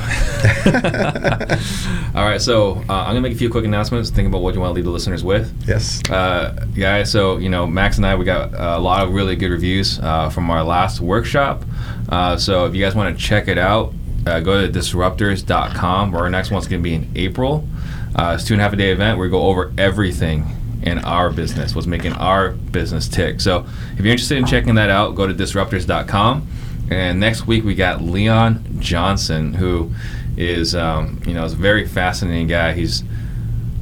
[2.15, 4.11] All right, so uh, I'm gonna make a few quick announcements.
[4.11, 5.53] Think about what you want to leave the listeners with.
[5.69, 6.03] Yes.
[6.11, 9.51] Uh, guys, so you know, Max and I, we got a lot of really good
[9.51, 11.65] reviews uh, from our last workshop.
[12.09, 13.93] Uh, so if you guys want to check it out,
[14.27, 16.13] uh, go to disruptors.com.
[16.13, 17.69] Where Our next one's going to be in April.
[18.17, 20.47] Uh, it's two and a half a day event where we go over everything
[20.83, 23.41] in our business, what's making our business tick.
[23.41, 26.49] So if you're interested in checking that out, go to disruptors.com.
[26.91, 29.93] And next week we got Leon Johnson, who
[30.37, 32.73] is um, you know is a very fascinating guy.
[32.73, 33.05] He's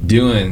[0.05, 0.51] doing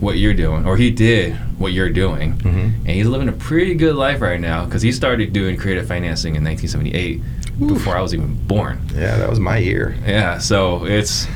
[0.00, 2.72] what you're doing, or he did what you're doing, Mhm.
[2.80, 6.36] and he's living a pretty good life right now because he started doing creative financing
[6.36, 7.22] in 1978
[7.66, 8.78] before I was even born.
[8.94, 9.96] Yeah, that was my year.
[10.06, 11.26] Yeah, so it's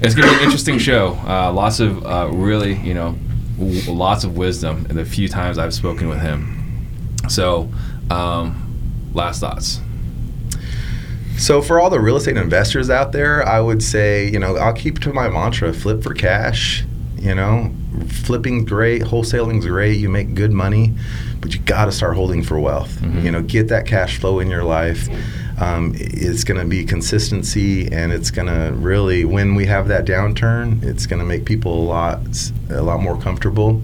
[0.00, 1.18] it's gonna be an interesting show.
[1.26, 3.16] Uh, lots of uh, really, you know,
[3.58, 6.86] w- lots of wisdom in the few times I've spoken with him.
[7.28, 7.68] So,
[8.10, 8.61] um,
[9.14, 9.80] last thoughts.
[11.38, 14.74] So for all the real estate investors out there, I would say, you know, I'll
[14.74, 16.84] keep to my mantra: flip for cash.
[17.18, 17.72] You know,
[18.08, 19.98] flipping's great, wholesaling's great.
[19.98, 20.92] You make good money,
[21.40, 22.98] but you got to start holding for wealth.
[23.00, 23.22] Mhm.
[23.22, 25.08] You know, get that cash flow in your life.
[25.60, 30.04] Um, it's going to be consistency, and it's going to really, when we have that
[30.04, 32.20] downturn, it's going to make people a lot,
[32.70, 33.80] a lot more comfortable.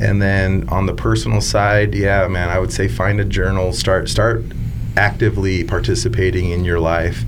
[0.00, 4.08] And then on the personal side, yeah, man, I would say find a journal, start
[4.08, 4.44] start
[4.96, 7.24] actively participating in your life.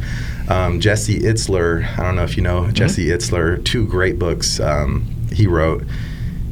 [0.48, 5.06] Um, Jesse Itzler, I don't know if you know Jesse Itzler, two great books um,
[5.32, 5.84] he wrote.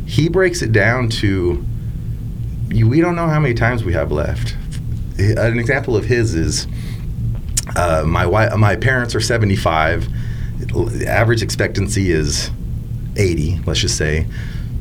[0.07, 1.65] He breaks it down to
[2.69, 4.57] you, we don't know how many times we have left.
[5.19, 6.67] An example of his is
[7.75, 10.09] uh, my wife, my parents are 75.
[10.59, 12.51] The average expectancy is
[13.17, 14.27] 80, let's just say.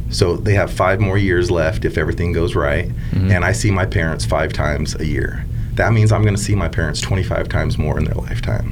[0.10, 2.90] So they have five more years left if everything goes right.
[3.14, 3.32] Mhm.
[3.32, 5.44] And I see my parents five times a year.
[5.76, 8.72] That means I'm going to see my parents 25 times more in their lifetime,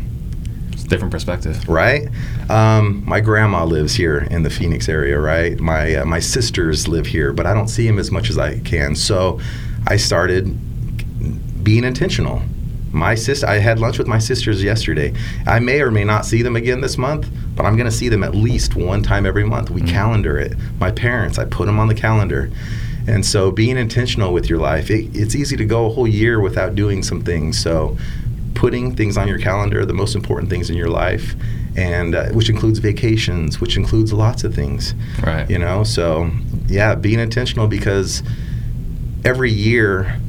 [0.72, 1.58] It's a different perspective.
[1.68, 2.08] right?
[2.50, 5.60] Um, my grandma lives here in the Phoenix area, right?
[5.60, 8.60] My uh, my sisters live here, but I don't see them as much as I
[8.60, 8.96] can.
[8.96, 9.40] So
[9.88, 10.56] I started
[11.64, 12.42] being intentional.
[12.94, 15.14] My sister, I had lunch with my sisters yesterday.
[15.48, 18.08] I may or may not see them again this month, but I'm going to see
[18.08, 19.72] them at least one time every month.
[19.72, 19.88] We Mhm.
[19.90, 20.54] calendar it.
[20.80, 22.52] My parents, I put them on the calendar.
[23.08, 26.40] And so being intentional with your life, it, it's easy to go a whole year
[26.40, 27.58] without doing some things.
[27.58, 27.98] So
[28.54, 31.36] putting things on your calendar, the most important things in your life,
[31.76, 34.94] and uh, which includes vacations, which includes lots of things
[35.26, 35.50] Right.
[35.50, 36.30] you know so
[36.68, 38.22] yeah being intentional because
[39.26, 40.20] every year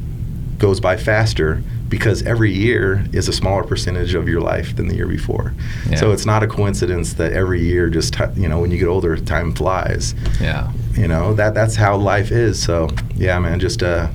[0.58, 1.62] goes by faster
[1.96, 5.46] because every year is a smaller percentage of your life than the year before
[5.88, 5.96] Yeah.
[6.00, 8.88] so it's not a coincidence that every year just ti- you know when you get
[8.88, 10.72] older time flies Yeah.
[11.02, 14.08] you know that that's how life is so yeah man just uh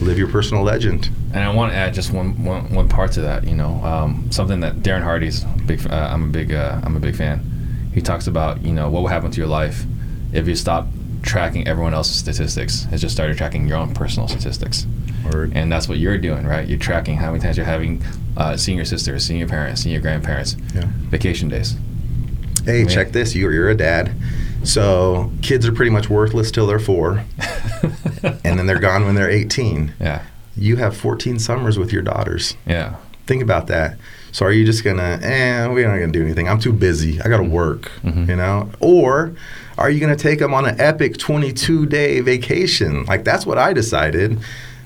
[0.00, 3.20] live your personal legend And I want to add just one, one, one part to
[3.22, 3.42] that.
[3.44, 5.80] You know, um, something that Darren Hardy's big.
[5.90, 6.52] Uh, I'm a big.
[6.52, 7.38] Uh, I'm a big fan.
[7.96, 9.84] He talks about you know what will happen to your life
[10.32, 10.86] if you stop
[11.22, 14.86] tracking everyone else's statistics and just started tracking your own personal statistics.
[15.32, 16.66] Or And that's what you're doing, right?
[16.68, 18.02] You're tracking how many times you're having
[18.36, 21.76] uh, seeing your sisters, seeing your parents, seeing your grandparents, yeah vacation days.
[22.64, 22.88] hey Yeah.
[22.88, 24.12] check this you're, you're a dad
[24.64, 27.22] so kids are pretty much worthless till they're four
[28.44, 30.22] and then they're gone when they're 18 yeah,
[30.56, 32.56] you have 14 summers with your daughters.
[32.66, 32.96] yeah,
[33.26, 33.96] Think about that.
[34.32, 36.46] So are you just gonna, eh, we're not gonna do anything.
[36.48, 37.20] I'm too busy.
[37.22, 38.28] I gotta work, Mhm.
[38.28, 38.68] you know?
[38.80, 39.34] Or
[39.78, 43.04] are you gonna take them on an epic 22 day vacation?
[43.06, 44.38] Like that's what I decided.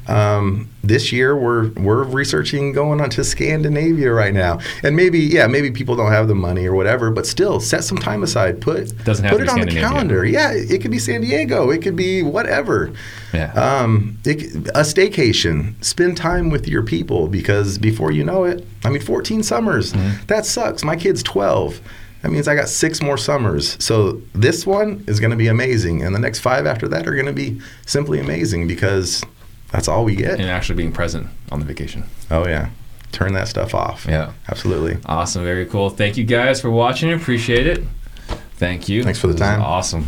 [0.09, 5.47] Um, this year we're we're researching going on to Scandinavia right now, and maybe yeah
[5.47, 8.61] maybe people don't have the money or whatever, but still set some time aside.
[8.61, 10.25] Put Doesn't put it on the calendar.
[10.25, 11.71] Yeah, it could be San Diego.
[11.71, 12.93] It could be whatever
[13.33, 13.53] yeah.
[13.53, 15.83] um, it, a staycation.
[15.85, 19.93] Spend time with your people because before you know it, I mean, 14 summers.
[19.93, 20.27] Mhm.
[20.27, 20.85] That sucks.
[20.85, 21.81] My kid's 12.
[22.23, 23.77] That means I got six more summers.
[23.83, 27.15] So this one is going to be amazing, and the next five after that are
[27.15, 29.23] going to be simply amazing because
[29.71, 30.39] that's all we get.
[30.41, 32.05] and actually being present on the vacation.
[32.31, 32.71] Oh yeah,
[33.13, 34.07] turn that stuff off.
[34.09, 34.33] Yeah.
[34.49, 34.99] absolutely.
[35.07, 35.45] Awesome.
[35.45, 35.91] Very cool.
[35.91, 37.13] Thank you guys for watching.
[37.13, 37.83] Appreciate it.
[38.57, 39.05] Thank you.
[39.05, 39.61] Thanks for the time.
[39.63, 40.07] Awesome.